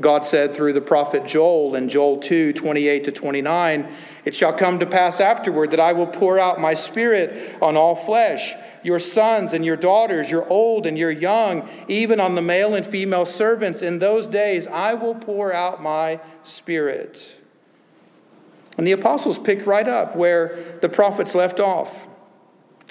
God 0.00 0.24
said 0.24 0.54
through 0.54 0.74
the 0.74 0.80
prophet 0.80 1.26
Joel 1.26 1.74
in 1.74 1.88
Joel 1.88 2.18
2 2.18 2.52
28 2.52 3.04
to 3.04 3.12
29, 3.12 3.92
It 4.24 4.34
shall 4.34 4.52
come 4.52 4.78
to 4.78 4.86
pass 4.86 5.18
afterward 5.18 5.72
that 5.72 5.80
I 5.80 5.92
will 5.92 6.06
pour 6.06 6.38
out 6.38 6.60
my 6.60 6.74
spirit 6.74 7.56
on 7.60 7.76
all 7.76 7.96
flesh, 7.96 8.54
your 8.84 9.00
sons 9.00 9.52
and 9.52 9.64
your 9.64 9.76
daughters, 9.76 10.30
your 10.30 10.48
old 10.48 10.86
and 10.86 10.96
your 10.96 11.10
young, 11.10 11.68
even 11.88 12.20
on 12.20 12.36
the 12.36 12.42
male 12.42 12.74
and 12.74 12.86
female 12.86 13.26
servants. 13.26 13.82
In 13.82 13.98
those 13.98 14.26
days 14.26 14.68
I 14.68 14.94
will 14.94 15.16
pour 15.16 15.52
out 15.52 15.82
my 15.82 16.20
spirit. 16.44 17.34
And 18.76 18.86
the 18.86 18.92
apostles 18.92 19.38
picked 19.38 19.66
right 19.66 19.88
up 19.88 20.14
where 20.14 20.78
the 20.80 20.88
prophets 20.88 21.34
left 21.34 21.58
off. 21.58 22.06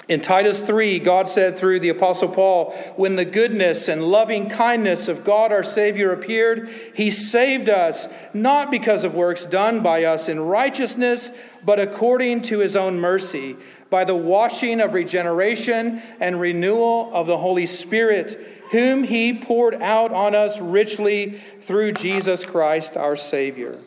In 0.08 0.22
Titus 0.22 0.62
3, 0.62 1.00
God 1.00 1.28
said 1.28 1.58
through 1.58 1.80
the 1.80 1.90
Apostle 1.90 2.30
Paul, 2.30 2.72
When 2.96 3.16
the 3.16 3.26
goodness 3.26 3.88
and 3.88 4.02
loving 4.02 4.48
kindness 4.48 5.06
of 5.06 5.22
God 5.22 5.52
our 5.52 5.62
Savior 5.62 6.12
appeared, 6.12 6.70
He 6.94 7.10
saved 7.10 7.68
us, 7.68 8.08
not 8.32 8.70
because 8.70 9.04
of 9.04 9.14
works 9.14 9.44
done 9.44 9.82
by 9.82 10.04
us 10.04 10.26
in 10.26 10.40
righteousness, 10.40 11.30
but 11.62 11.78
according 11.78 12.40
to 12.42 12.60
His 12.60 12.74
own 12.74 12.98
mercy, 12.98 13.56
by 13.90 14.04
the 14.04 14.14
washing 14.14 14.80
of 14.80 14.94
regeneration 14.94 16.00
and 16.20 16.40
renewal 16.40 17.10
of 17.12 17.26
the 17.26 17.38
Holy 17.38 17.66
Spirit, 17.66 18.62
whom 18.70 19.04
He 19.04 19.34
poured 19.34 19.74
out 19.74 20.10
on 20.10 20.34
us 20.34 20.58
richly 20.58 21.42
through 21.60 21.92
Jesus 21.92 22.46
Christ 22.46 22.96
our 22.96 23.14
Savior. 23.14 23.78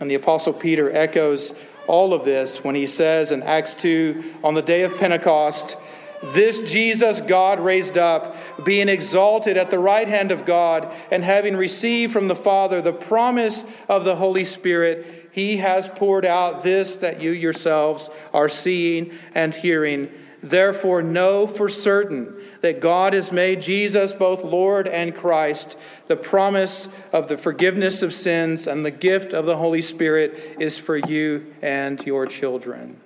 And 0.00 0.10
the 0.10 0.16
Apostle 0.16 0.52
Peter 0.52 0.90
echoes 0.90 1.52
all 1.86 2.14
of 2.14 2.24
this 2.24 2.62
when 2.62 2.74
he 2.74 2.86
says 2.86 3.30
in 3.30 3.42
Acts 3.42 3.74
2 3.74 4.36
on 4.44 4.54
the 4.54 4.62
day 4.62 4.82
of 4.82 4.96
Pentecost, 4.98 5.76
this 6.22 6.58
Jesus 6.70 7.20
God 7.20 7.58
raised 7.58 7.98
up, 7.98 8.36
being 8.64 8.88
exalted 8.88 9.56
at 9.56 9.70
the 9.70 9.78
right 9.78 10.06
hand 10.06 10.30
of 10.30 10.44
God, 10.44 10.92
and 11.10 11.24
having 11.24 11.56
received 11.56 12.12
from 12.12 12.28
the 12.28 12.36
Father 12.36 12.80
the 12.80 12.92
promise 12.92 13.64
of 13.88 14.04
the 14.04 14.14
Holy 14.14 14.44
Spirit, 14.44 15.30
he 15.32 15.56
has 15.56 15.88
poured 15.88 16.24
out 16.24 16.62
this 16.62 16.96
that 16.96 17.20
you 17.20 17.32
yourselves 17.32 18.08
are 18.32 18.48
seeing 18.48 19.12
and 19.34 19.52
hearing. 19.52 20.10
Therefore, 20.42 21.02
know 21.02 21.46
for 21.46 21.68
certain 21.68 22.36
that 22.62 22.80
God 22.80 23.12
has 23.12 23.30
made 23.30 23.60
Jesus 23.60 24.12
both 24.12 24.42
Lord 24.42 24.88
and 24.88 25.14
Christ. 25.14 25.76
The 26.06 26.16
promise 26.16 26.88
of 27.12 27.28
the 27.28 27.36
forgiveness 27.36 28.02
of 28.02 28.14
sins 28.14 28.66
and 28.66 28.86
the 28.86 28.90
gift 28.90 29.32
of 29.32 29.46
the 29.46 29.56
Holy 29.56 29.82
Spirit 29.82 30.56
is 30.58 30.78
for 30.78 30.96
you 30.96 31.54
and 31.60 32.04
your 32.06 32.26
children. 32.26 33.00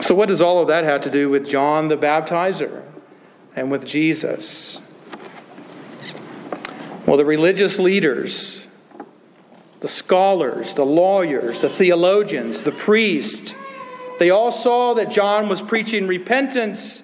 So, 0.00 0.14
what 0.14 0.28
does 0.28 0.40
all 0.40 0.60
of 0.60 0.68
that 0.68 0.84
have 0.84 1.00
to 1.02 1.10
do 1.10 1.30
with 1.30 1.48
John 1.48 1.88
the 1.88 1.96
Baptizer 1.96 2.82
and 3.56 3.70
with 3.70 3.86
Jesus? 3.86 4.80
Well, 7.06 7.16
the 7.16 7.24
religious 7.24 7.78
leaders, 7.78 8.66
the 9.80 9.88
scholars, 9.88 10.74
the 10.74 10.84
lawyers, 10.84 11.60
the 11.60 11.68
theologians, 11.68 12.62
the 12.62 12.72
priests, 12.72 13.54
they 14.22 14.30
all 14.30 14.52
saw 14.52 14.94
that 14.94 15.10
John 15.10 15.48
was 15.48 15.60
preaching 15.60 16.06
repentance 16.06 17.02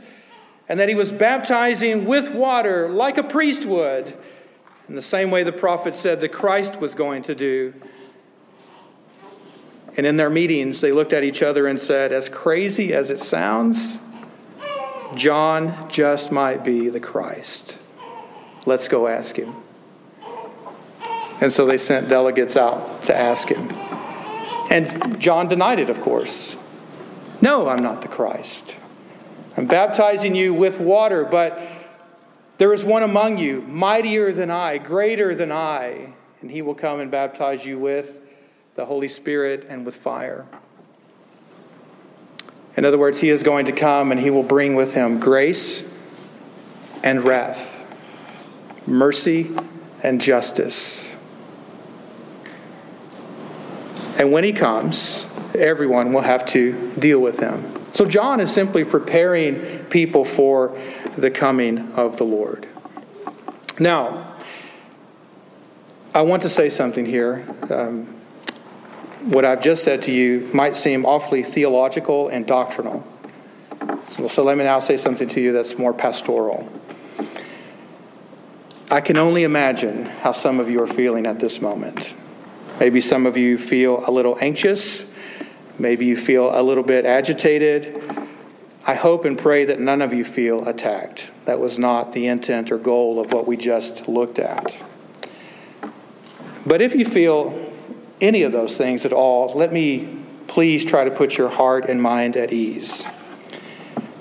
and 0.69 0.79
that 0.79 0.89
he 0.89 0.95
was 0.95 1.11
baptizing 1.11 2.05
with 2.05 2.31
water 2.31 2.89
like 2.91 3.19
a 3.19 3.25
priest 3.25 3.65
would, 3.65 4.17
in 4.89 4.95
the 4.95 5.03
same 5.03 5.33
way 5.33 5.43
the 5.43 5.51
prophet 5.51 5.97
said 5.97 6.21
that 6.21 6.29
Christ 6.29 6.79
was 6.79 6.95
going 6.95 7.25
to 7.25 7.35
do. 7.35 7.75
And 9.97 10.07
in 10.07 10.17
their 10.17 10.31
meetings, 10.31 10.81
they 10.81 10.93
looked 10.93 11.13
at 11.13 11.25
each 11.25 11.43
other 11.43 11.67
and 11.67 11.81
said, 11.81 12.13
As 12.13 12.29
crazy 12.29 12.95
as 12.95 13.11
it 13.11 13.19
sounds, 13.19 13.99
John 15.17 15.91
just 15.91 16.31
might 16.31 16.63
be 16.63 16.89
the 16.89 17.01
Christ. 17.01 17.79
Let's 18.65 18.87
go 18.87 19.09
ask 19.09 19.35
him. 19.35 19.57
And 21.41 21.53
so 21.53 21.67
they 21.67 21.79
sent 21.79 22.09
delegates 22.09 22.57
out 22.57 23.03
to 23.07 23.17
ask 23.17 23.49
him. 23.49 23.69
And 24.71 25.21
John 25.21 25.49
denied 25.49 25.81
it, 25.81 25.91
of 25.91 26.01
course. 26.01 26.57
No, 27.41 27.69
I'm 27.69 27.83
not 27.83 28.03
the 28.03 28.09
Christ. 28.09 28.77
I'm 29.57 29.67
baptizing 29.67 30.35
you 30.35 30.55
with 30.55 30.79
water, 30.79 31.25
but 31.25 31.61
there 32.59 32.73
is 32.73 32.85
one 32.85 33.03
among 33.03 33.39
you, 33.39 33.63
mightier 33.63 34.33
than 34.33 34.51
I, 34.51 34.79
greater 34.79 35.35
than 35.35 35.53
I, 35.53 36.15
and 36.41 36.51
he 36.51 36.63
will 36.63 36.75
come 36.75 37.01
and 37.01 37.11
baptize 37.11 37.65
you 37.65 37.79
with 37.79 38.21
the 38.75 38.87
Holy 38.87 39.09
Spirit 39.09 39.67
and 39.69 39.85
with 39.87 39.97
fire. 39.97 40.47
In 42.77 42.85
other 42.85 42.99
words, 42.99 43.21
he 43.21 43.29
is 43.29 43.43
going 43.43 43.67
to 43.67 43.73
come 43.73 44.13
and 44.13 44.21
he 44.21 44.31
will 44.31 44.45
bring 44.45 44.77
with 44.77 44.95
him 44.95 45.19
grace 45.19 45.83
and 47.03 47.27
wrath, 47.27 47.85
mercy 48.87 49.51
and 50.03 50.21
justice. 50.21 51.09
And 54.17 54.31
when 54.31 54.45
he 54.45 54.53
comes, 54.53 55.27
everyone 55.59 56.13
will 56.13 56.23
have 56.23 56.47
to 56.47 56.93
deal 56.99 57.21
with 57.21 57.39
him. 57.39 57.75
So 57.93 58.05
John 58.05 58.41
is 58.41 58.53
simply 58.53 58.85
preparing 58.85 59.85
people 59.87 60.25
for 60.25 60.79
the 61.17 61.31
coming 61.31 61.93
of 61.93 62.17
the 62.17 62.25
Lord. 62.25 62.67
Now, 63.79 64.35
I 66.15 66.23
want 66.23 66.43
to 66.43 66.49
say 66.49 66.69
something 66.71 67.07
here. 67.07 67.47
Um, 67.71 68.07
what 69.23 69.45
I've 69.45 69.63
just 69.63 69.85
said 69.85 70.03
to 70.03 70.13
you 70.13 70.49
might 70.53 70.77
seem 70.77 71.05
awfully 71.05 71.43
theological 71.43 72.29
and 72.29 72.47
doctrinal. 72.47 73.07
So, 74.13 74.29
so 74.29 74.43
let 74.43 74.57
me 74.57 74.65
now 74.65 74.81
say 74.81 74.97
something 74.97 75.29
to 75.29 75.41
you 75.41 75.53
that's 75.53 75.77
more 75.77 75.93
pastoral. 75.93 76.71
I 78.91 79.01
can 79.01 79.19
only 79.19 79.45
imagine 79.45 80.07
how 80.07 80.33
some 80.33 80.61
of 80.61 80.71
you 80.71 80.83
are 80.83 80.87
feeling 80.87 81.27
at 81.27 81.41
this 81.41 81.61
moment. 81.61 82.15
Maybe 82.81 83.01
some 83.01 83.27
of 83.27 83.37
you 83.37 83.59
feel 83.59 84.09
a 84.09 84.11
little 84.11 84.39
anxious 84.41 85.05
Maybe 85.79 86.07
you 86.07 86.17
feel 86.17 86.51
a 86.59 86.63
little 86.63 86.83
bit 86.83 87.07
agitated. 87.07 88.03
I 88.85 88.95
hope 88.95 89.25
and 89.25 89.39
pray 89.39 89.65
that 89.67 89.79
none 89.79 90.03
of 90.03 90.13
you 90.13 90.25
feel 90.25 90.67
attacked. 90.67 91.31
That 91.45 91.61
was 91.61 91.79
not 91.79 92.13
the 92.13 92.27
intent 92.27 92.73
or 92.73 92.79
goal 92.79 93.21
of 93.21 93.33
what 93.33 93.47
we 93.47 93.57
just 93.57 94.09
looked 94.09 94.39
at. 94.39 94.77
But 96.67 96.83
if 96.83 96.95
you 96.95 97.05
feel 97.05 97.73
any 98.21 98.43
of 98.43 98.51
those 98.51 98.77
things 98.77 99.07
at 99.07 99.13
all, 99.13 99.55
let 99.55 99.73
me 99.73 100.19
please 100.49 100.85
try 100.85 101.05
to 101.05 101.11
put 101.11 101.39
your 101.39 101.49
heart 101.49 101.89
and 101.89 102.03
mind 102.03 102.37
at 102.37 102.53
ease. 102.53 103.05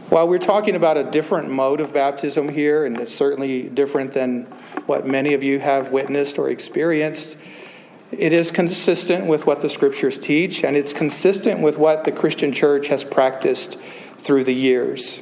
While 0.10 0.28
we're 0.28 0.38
talking 0.38 0.76
about 0.76 0.96
a 0.96 1.04
different 1.04 1.50
mode 1.50 1.82
of 1.82 1.91
baptism 1.91 2.50
here, 2.50 2.86
and 2.86 3.00
it's 3.00 3.13
certainly 3.13 3.63
different 3.63 4.13
than 4.13 4.43
what 4.86 5.08
many 5.08 5.34
of 5.34 5.43
you 5.43 5.60
have 5.60 5.91
witnessed 5.91 6.38
or 6.38 6.50
experienced, 6.50 7.36
it 8.12 8.32
is 8.32 8.52
consistent 8.52 9.26
with 9.26 9.46
what 9.46 9.62
the 9.62 9.70
scriptures 9.70 10.17
teach, 10.17 10.63
and 10.63 10.78
it's 10.78 10.93
consistent 10.93 11.62
with 11.62 11.78
what 11.78 12.04
the 12.06 12.12
Christian 12.12 12.54
church 12.54 12.88
has 12.88 13.04
practiced 13.04 13.78
through 14.20 14.46
the 14.46 14.54
years. 14.54 15.22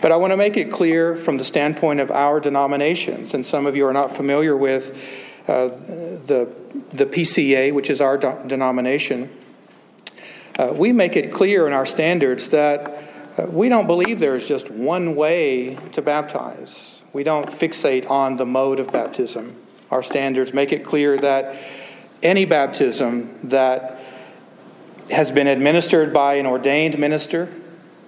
But 0.00 0.12
I 0.12 0.16
want 0.16 0.32
to 0.32 0.36
make 0.36 0.56
it 0.56 0.72
clear 0.72 1.14
from 1.14 1.36
the 1.36 1.44
standpoint 1.44 2.00
of 2.00 2.10
our 2.10 2.40
denominations, 2.40 3.34
and 3.34 3.44
some 3.44 3.66
of 3.66 3.76
you 3.76 3.86
are 3.86 3.92
not 3.92 4.16
familiar 4.16 4.56
with 4.56 4.96
uh, 5.46 5.68
the, 5.68 6.48
the 6.92 7.04
PCA, 7.04 7.74
which 7.74 7.90
is 7.90 8.00
our 8.00 8.16
do- 8.16 8.38
denomination. 8.46 9.30
Uh, 10.58 10.72
we 10.72 10.92
make 10.92 11.16
it 11.16 11.32
clear 11.32 11.66
in 11.66 11.72
our 11.74 11.86
standards 11.86 12.48
that 12.48 13.02
uh, 13.38 13.44
we 13.46 13.68
don't 13.68 13.86
believe 13.86 14.20
there 14.20 14.34
is 14.34 14.48
just 14.48 14.70
one 14.70 15.16
way 15.16 15.76
to 15.92 16.00
baptize. 16.00 17.00
We 17.12 17.22
don't 17.22 17.50
fixate 17.50 18.08
on 18.08 18.36
the 18.36 18.46
mode 18.46 18.80
of 18.80 18.90
baptism. 18.90 19.56
Our 19.90 20.02
standards 20.02 20.54
make 20.54 20.72
it 20.72 20.84
clear 20.84 21.18
that 21.18 21.56
any 22.22 22.44
baptism 22.44 23.38
that 23.44 23.98
has 25.10 25.30
been 25.30 25.46
administered 25.46 26.12
by 26.12 26.34
an 26.34 26.46
ordained 26.46 26.98
minister 26.98 27.48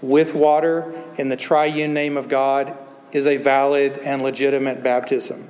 with 0.01 0.35
water 0.35 0.93
in 1.19 1.29
the 1.29 1.37
triune 1.37 1.95
name 1.95 2.17
of 2.17 2.29
God 2.29 2.77
is 3.13 3.27
a 3.27 3.37
valid 3.37 3.99
and 3.99 4.23
legitimate 4.23 4.83
baptism. 4.83 5.49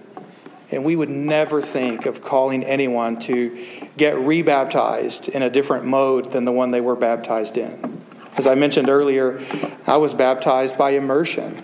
And 0.70 0.85
we 0.85 0.96
would 0.96 1.11
never 1.11 1.61
think 1.61 2.07
of 2.07 2.22
calling 2.22 2.64
anyone 2.64 3.18
to 3.20 3.87
get 3.96 4.18
rebaptized 4.18 5.29
in 5.29 5.42
a 5.42 5.51
different 5.51 5.85
mode 5.85 6.33
than 6.33 6.44
the 6.44 6.53
one 6.53 6.70
they 6.70 6.81
were 6.81 6.96
baptized 6.96 7.59
in. 7.59 8.01
As 8.37 8.46
I 8.46 8.55
mentioned 8.55 8.88
earlier, 8.88 9.44
I 9.87 9.98
was 9.98 10.14
baptized 10.14 10.79
by 10.79 10.90
immersion. 10.90 11.62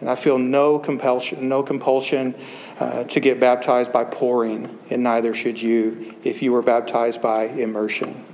And 0.00 0.08
I 0.08 0.14
feel 0.14 0.38
no 0.38 0.78
compulsion, 0.78 1.48
no 1.48 1.62
compulsion 1.62 2.34
uh, 2.78 3.04
to 3.04 3.20
get 3.20 3.38
baptized 3.38 3.92
by 3.92 4.04
pouring, 4.04 4.78
and 4.88 5.02
neither 5.02 5.34
should 5.34 5.60
you 5.60 6.14
if 6.24 6.40
you 6.40 6.52
were 6.52 6.62
baptized 6.62 7.20
by 7.20 7.44
immersion. 7.44 8.24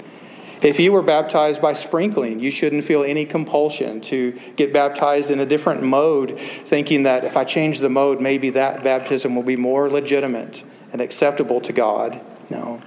If 0.62 0.80
you 0.80 0.92
were 0.92 1.02
baptized 1.02 1.60
by 1.60 1.74
sprinkling, 1.74 2.40
you 2.40 2.50
shouldn't 2.50 2.84
feel 2.84 3.02
any 3.02 3.26
compulsion 3.26 4.00
to 4.02 4.38
get 4.56 4.72
baptized 4.72 5.30
in 5.30 5.40
a 5.40 5.46
different 5.46 5.82
mode, 5.82 6.40
thinking 6.64 7.02
that 7.02 7.24
if 7.24 7.36
I 7.36 7.44
change 7.44 7.80
the 7.80 7.90
mode, 7.90 8.20
maybe 8.20 8.50
that 8.50 8.82
baptism 8.82 9.34
will 9.34 9.42
be 9.42 9.56
more 9.56 9.90
legitimate 9.90 10.62
and 10.92 11.02
acceptable 11.02 11.60
to 11.60 11.72
God. 11.72 12.20
No. 12.48 12.80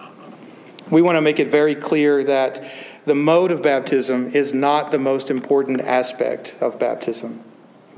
We 0.90 1.04
want 1.04 1.18
to 1.18 1.22
make 1.22 1.40
it 1.40 1.52
very 1.52 1.76
clear 1.76 2.24
that 2.24 2.64
the 3.06 3.14
mode 3.14 3.52
of 3.52 3.62
baptism 3.62 4.32
is 4.34 4.54
not 4.54 4.92
the 4.92 4.98
most 4.98 5.30
important 5.30 5.82
aspect 5.82 6.56
of 6.60 6.80
baptism. 6.80 7.44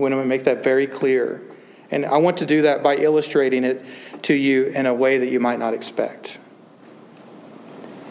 Want 0.02 0.16
to 0.16 0.26
make 0.26 0.46
that 0.46 0.64
very 0.64 0.88
clear. 0.88 1.44
And 1.92 2.08
I 2.08 2.18
want 2.18 2.38
to 2.38 2.46
do 2.48 2.64
that 2.64 2.82
by 2.82 2.98
illustrating 2.98 3.64
it 3.64 3.86
to 4.24 4.34
you 4.34 4.66
in 4.66 4.88
a 4.88 4.94
way 4.96 5.20
that 5.20 5.30
you 5.30 5.40
might 5.40 5.60
not 5.60 5.76
expect. 5.76 6.40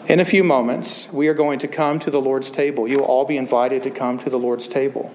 In 0.07 0.21
a 0.21 0.25
few 0.25 0.41
moments, 0.41 1.09
we 1.11 1.27
are 1.27 1.33
going 1.33 1.59
to 1.59 1.67
come 1.67 1.99
to 1.99 2.09
the 2.09 2.21
Lord's 2.21 2.49
table. 2.49 2.87
You 2.87 2.99
will 2.99 3.05
all 3.07 3.25
be 3.25 3.35
invited 3.35 3.83
to 3.83 3.91
come 3.91 4.17
to 4.19 4.29
the 4.29 4.39
Lord's 4.39 4.69
table. 4.69 5.13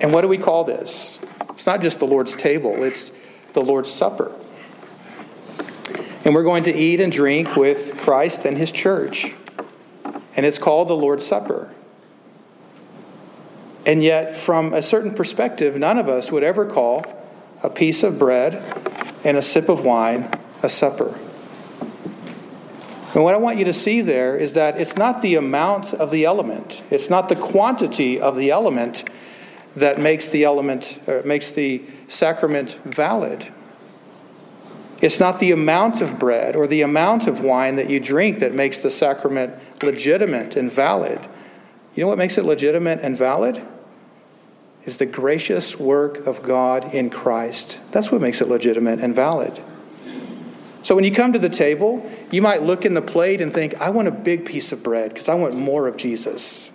And 0.00 0.12
what 0.12 0.20
do 0.20 0.28
we 0.28 0.38
call 0.38 0.62
this? 0.62 1.18
It's 1.50 1.66
not 1.66 1.82
just 1.82 1.98
the 1.98 2.06
Lord's 2.06 2.36
table, 2.36 2.84
it's 2.84 3.10
the 3.52 3.60
Lord's 3.60 3.92
Supper. 3.92 4.30
And 6.24 6.32
we're 6.32 6.44
going 6.44 6.62
to 6.64 6.72
eat 6.72 7.00
and 7.00 7.10
drink 7.10 7.56
with 7.56 7.96
Christ 7.96 8.44
and 8.44 8.56
his 8.56 8.70
church. 8.70 9.34
And 10.36 10.46
it's 10.46 10.60
called 10.60 10.86
the 10.86 10.96
Lord's 10.96 11.26
Supper. 11.26 11.72
And 13.86 14.02
yet, 14.02 14.36
from 14.36 14.74
a 14.74 14.82
certain 14.82 15.14
perspective, 15.14 15.76
none 15.76 15.96
of 15.96 16.08
us 16.08 16.32
would 16.32 16.42
ever 16.42 16.66
call 16.66 17.04
a 17.62 17.70
piece 17.70 18.02
of 18.02 18.18
bread 18.18 18.54
and 19.24 19.36
a 19.36 19.42
sip 19.42 19.68
of 19.68 19.84
wine 19.84 20.28
a 20.62 20.68
supper. 20.68 21.16
And 23.14 23.22
what 23.22 23.34
I 23.34 23.38
want 23.38 23.58
you 23.58 23.64
to 23.64 23.72
see 23.72 24.00
there 24.00 24.36
is 24.36 24.54
that 24.54 24.80
it's 24.80 24.96
not 24.96 25.22
the 25.22 25.36
amount 25.36 25.94
of 25.94 26.10
the 26.10 26.24
element, 26.24 26.82
it's 26.90 27.08
not 27.08 27.28
the 27.28 27.36
quantity 27.36 28.20
of 28.20 28.36
the 28.36 28.50
element 28.50 29.08
that 29.76 29.98
makes 30.00 30.30
the 30.30 30.42
element 30.42 31.00
uh, 31.06 31.20
makes 31.24 31.50
the 31.50 31.82
sacrament 32.08 32.78
valid. 32.84 33.52
It's 35.00 35.20
not 35.20 35.38
the 35.38 35.52
amount 35.52 36.00
of 36.00 36.18
bread 36.18 36.56
or 36.56 36.66
the 36.66 36.80
amount 36.80 37.26
of 37.26 37.40
wine 37.40 37.76
that 37.76 37.88
you 37.88 38.00
drink 38.00 38.38
that 38.40 38.54
makes 38.54 38.78
the 38.78 38.90
sacrament 38.90 39.54
legitimate 39.82 40.56
and 40.56 40.72
valid. 40.72 41.20
You 41.94 42.02
know 42.02 42.08
what 42.08 42.18
makes 42.18 42.38
it 42.38 42.46
legitimate 42.46 43.00
and 43.00 43.16
valid? 43.16 43.62
Is 44.86 44.96
the 44.98 45.06
gracious 45.06 45.78
work 45.78 46.26
of 46.26 46.42
God 46.42 46.94
in 46.94 47.10
Christ. 47.10 47.78
That's 47.90 48.10
what 48.12 48.20
makes 48.20 48.40
it 48.40 48.48
legitimate 48.48 49.00
and 49.00 49.14
valid. 49.14 49.60
So 50.84 50.94
when 50.94 51.02
you 51.02 51.10
come 51.10 51.32
to 51.32 51.40
the 51.40 51.48
table, 51.48 52.08
you 52.30 52.40
might 52.40 52.62
look 52.62 52.84
in 52.84 52.94
the 52.94 53.02
plate 53.02 53.40
and 53.40 53.52
think, 53.52 53.74
I 53.80 53.90
want 53.90 54.06
a 54.06 54.12
big 54.12 54.46
piece 54.46 54.70
of 54.70 54.84
bread 54.84 55.12
because 55.12 55.28
I 55.28 55.34
want 55.34 55.56
more 55.56 55.88
of 55.88 55.96
Jesus. 55.96 56.70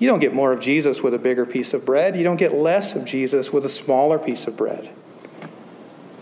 You 0.00 0.08
don't 0.08 0.18
get 0.18 0.34
more 0.34 0.50
of 0.50 0.58
Jesus 0.58 1.00
with 1.00 1.14
a 1.14 1.18
bigger 1.18 1.46
piece 1.46 1.72
of 1.72 1.86
bread. 1.86 2.16
You 2.16 2.24
don't 2.24 2.36
get 2.36 2.52
less 2.52 2.96
of 2.96 3.04
Jesus 3.04 3.52
with 3.52 3.64
a 3.64 3.68
smaller 3.68 4.18
piece 4.18 4.48
of 4.48 4.56
bread. 4.56 4.90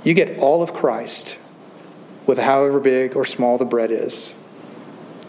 You 0.05 0.13
get 0.13 0.39
all 0.39 0.63
of 0.63 0.75
Christ 0.75 1.39
with 2.27 2.37
however 2.37 2.79
big 2.79 3.17
or 3.17 3.25
small 3.25 3.57
the 3.57 3.65
bread 3.65 3.91
is 3.91 4.35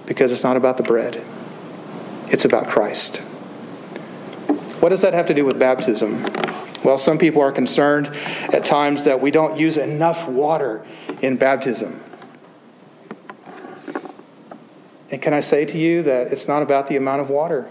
because 0.06 0.34
it's 0.34 0.44
not 0.44 0.58
about 0.58 0.76
the 0.76 0.84
bread, 0.84 1.24
it's 2.28 2.44
about 2.44 2.68
Christ. 2.68 3.22
What 4.80 4.90
does 4.90 5.02
that 5.02 5.14
have 5.14 5.26
to 5.28 5.34
do 5.34 5.44
with 5.44 5.60
baptism? 5.60 6.26
Well, 6.84 6.98
some 6.98 7.18
people 7.18 7.42
are 7.42 7.52
concerned 7.52 8.08
at 8.54 8.64
times 8.64 9.04
that 9.04 9.20
we 9.20 9.32
don't 9.32 9.60
use 9.60 9.76
enough 9.76 10.28
water 10.28 10.86
in 11.22 11.36
baptism. 11.36 12.02
And 15.12 15.22
can 15.22 15.34
I 15.34 15.42
say 15.42 15.66
to 15.66 15.78
you 15.78 16.04
that 16.04 16.32
it's 16.32 16.48
not 16.48 16.62
about 16.62 16.88
the 16.88 16.96
amount 16.96 17.22
of 17.22 17.30
water? 17.30 17.68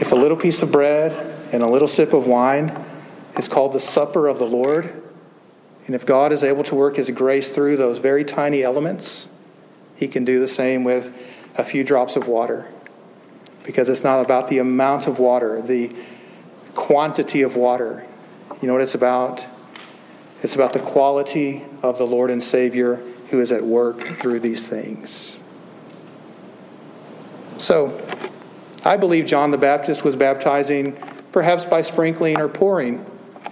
If 0.00 0.12
a 0.12 0.16
little 0.16 0.36
piece 0.36 0.62
of 0.62 0.72
bread 0.72 1.12
and 1.52 1.62
a 1.62 1.68
little 1.68 1.88
sip 1.88 2.14
of 2.14 2.26
wine 2.26 2.84
is 3.36 3.48
called 3.48 3.74
the 3.74 3.80
supper 3.80 4.26
of 4.26 4.38
the 4.38 4.46
Lord, 4.46 5.02
and 5.86 5.94
if 5.94 6.06
God 6.06 6.32
is 6.32 6.42
able 6.42 6.64
to 6.64 6.74
work 6.74 6.96
His 6.96 7.10
grace 7.10 7.50
through 7.50 7.76
those 7.76 7.98
very 7.98 8.24
tiny 8.24 8.62
elements, 8.62 9.28
He 9.96 10.08
can 10.08 10.24
do 10.24 10.40
the 10.40 10.48
same 10.48 10.84
with 10.84 11.12
a 11.56 11.64
few 11.64 11.84
drops 11.84 12.16
of 12.16 12.26
water. 12.26 12.68
Because 13.68 13.90
it's 13.90 14.02
not 14.02 14.24
about 14.24 14.48
the 14.48 14.60
amount 14.60 15.06
of 15.06 15.18
water, 15.18 15.60
the 15.60 15.94
quantity 16.74 17.42
of 17.42 17.54
water. 17.54 18.06
You 18.62 18.66
know 18.66 18.72
what 18.72 18.80
it's 18.80 18.94
about? 18.94 19.44
It's 20.42 20.54
about 20.54 20.72
the 20.72 20.78
quality 20.78 21.66
of 21.82 21.98
the 21.98 22.06
Lord 22.06 22.30
and 22.30 22.42
Savior 22.42 22.96
who 23.28 23.42
is 23.42 23.52
at 23.52 23.62
work 23.62 24.00
through 24.16 24.40
these 24.40 24.66
things. 24.66 25.38
So, 27.58 28.00
I 28.86 28.96
believe 28.96 29.26
John 29.26 29.50
the 29.50 29.58
Baptist 29.58 30.02
was 30.02 30.16
baptizing 30.16 30.96
perhaps 31.30 31.66
by 31.66 31.82
sprinkling 31.82 32.40
or 32.40 32.48
pouring. 32.48 33.04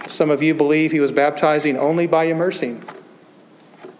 Some 0.09 0.31
of 0.31 0.41
you 0.41 0.55
believe 0.55 0.91
he 0.91 0.99
was 0.99 1.11
baptizing 1.11 1.77
only 1.77 2.07
by 2.07 2.23
immersing. 2.23 2.83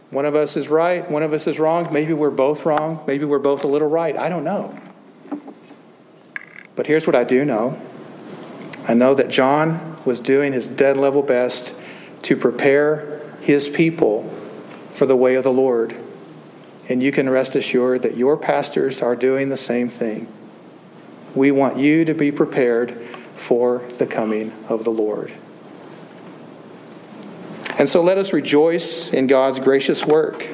One 0.10 0.26
of 0.26 0.36
us 0.36 0.58
is 0.58 0.68
right, 0.68 1.08
one 1.12 1.22
of 1.22 1.32
us 1.32 1.46
is 1.46 1.60
wrong. 1.60 1.88
Maybe 1.92 2.14
we're 2.14 2.32
both 2.32 2.66
wrong. 2.66 3.04
Maybe 3.06 3.24
we're 3.24 3.38
both 3.38 3.66
a 3.66 3.68
little 3.68 3.88
right. 3.88 4.18
I 4.18 4.30
don't 4.30 4.44
know. 4.44 4.76
But 6.78 6.86
here's 6.86 7.06
what 7.06 7.16
I 7.16 7.26
do 7.26 7.44
know 7.44 7.78
I 8.88 8.94
know 8.94 9.14
that 9.16 9.28
John 9.28 9.98
was 10.06 10.22
doing 10.22 10.54
his 10.54 10.70
dead 10.70 10.96
level 10.96 11.22
best 11.22 11.76
to 12.22 12.38
prepare 12.38 13.22
his 13.42 13.68
people 13.68 14.34
for 14.94 15.06
the 15.06 15.16
way 15.18 15.36
of 15.36 15.44
the 15.44 15.52
Lord. 15.52 15.98
And 16.88 17.04
you 17.04 17.12
can 17.12 17.30
rest 17.30 17.56
assured 17.56 18.04
that 18.04 18.16
your 18.16 18.38
pastors 18.38 19.02
are 19.02 19.16
doing 19.16 19.50
the 19.50 19.58
same 19.58 19.90
thing. 19.90 20.32
We 21.36 21.52
want 21.52 21.78
you 21.78 22.06
to 22.06 22.14
be 22.14 22.32
prepared 22.32 22.98
for 23.36 23.84
the 23.98 24.08
coming 24.08 24.54
of 24.70 24.86
the 24.86 24.90
Lord. 24.90 25.34
And 27.78 27.90
so 27.90 28.02
let 28.02 28.18
us 28.18 28.32
rejoice 28.32 29.10
in 29.10 29.28
God's 29.28 29.60
gracious 29.60 30.06
work. 30.06 30.48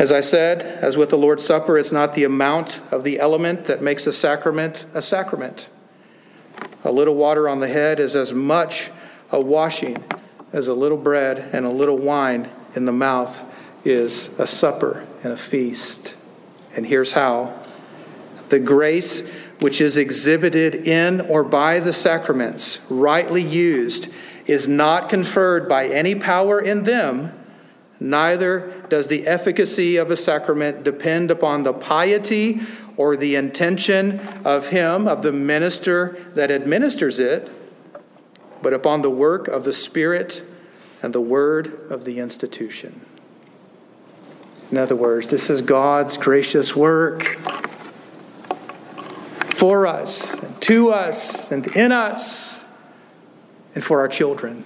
As 0.00 0.12
I 0.12 0.22
said, 0.22 0.62
as 0.62 0.96
with 0.96 1.10
the 1.10 1.18
Lord's 1.18 1.44
Supper, 1.44 1.76
it's 1.76 1.92
not 1.92 2.14
the 2.14 2.24
amount 2.24 2.80
of 2.90 3.04
the 3.04 3.20
element 3.20 3.66
that 3.66 3.82
makes 3.82 4.06
a 4.06 4.14
sacrament 4.14 4.86
a 4.94 5.02
sacrament. 5.02 5.68
A 6.84 6.90
little 6.90 7.16
water 7.16 7.46
on 7.50 7.60
the 7.60 7.68
head 7.68 8.00
is 8.00 8.16
as 8.16 8.32
much 8.32 8.90
a 9.30 9.38
washing 9.38 10.02
as 10.54 10.68
a 10.68 10.72
little 10.72 10.96
bread 10.96 11.50
and 11.52 11.66
a 11.66 11.70
little 11.70 11.98
wine 11.98 12.48
in 12.74 12.86
the 12.86 12.92
mouth 12.92 13.44
is 13.84 14.30
a 14.38 14.46
supper 14.46 15.06
and 15.22 15.34
a 15.34 15.36
feast. 15.36 16.14
And 16.74 16.86
here's 16.86 17.12
how 17.12 17.62
the 18.48 18.58
grace 18.58 19.22
which 19.58 19.82
is 19.82 19.98
exhibited 19.98 20.88
in 20.88 21.20
or 21.20 21.44
by 21.44 21.78
the 21.78 21.92
sacraments, 21.92 22.78
rightly 22.88 23.42
used, 23.42 24.08
is 24.46 24.66
not 24.66 25.10
conferred 25.10 25.68
by 25.68 25.88
any 25.88 26.14
power 26.14 26.58
in 26.58 26.84
them, 26.84 27.34
neither 28.00 28.72
does 28.88 29.06
the 29.06 29.26
efficacy 29.26 29.96
of 29.96 30.10
a 30.10 30.16
sacrament 30.16 30.82
depend 30.82 31.30
upon 31.30 31.62
the 31.62 31.72
piety 31.72 32.60
or 32.96 33.16
the 33.16 33.34
intention 33.36 34.18
of 34.44 34.68
him, 34.68 35.06
of 35.06 35.22
the 35.22 35.32
minister 35.32 36.26
that 36.34 36.50
administers 36.50 37.18
it 37.20 37.50
but 38.62 38.72
upon 38.72 39.02
the 39.02 39.10
work 39.10 39.48
of 39.48 39.64
the 39.64 39.72
Spirit 39.72 40.42
and 41.02 41.14
the 41.14 41.20
word 41.20 41.90
of 41.90 42.04
the 42.04 42.18
institution. 42.18 43.00
In 44.70 44.78
other 44.78 44.94
words, 44.96 45.28
this 45.28 45.50
is 45.50 45.62
God's 45.62 46.16
gracious 46.16 46.76
work 46.76 47.38
for 49.54 49.86
us, 49.86 50.38
and 50.38 50.60
to 50.62 50.90
us, 50.90 51.50
and 51.50 51.66
in 51.76 51.92
us, 51.92 52.66
and 53.74 53.84
for 53.84 54.00
our 54.00 54.08
children. 54.08 54.64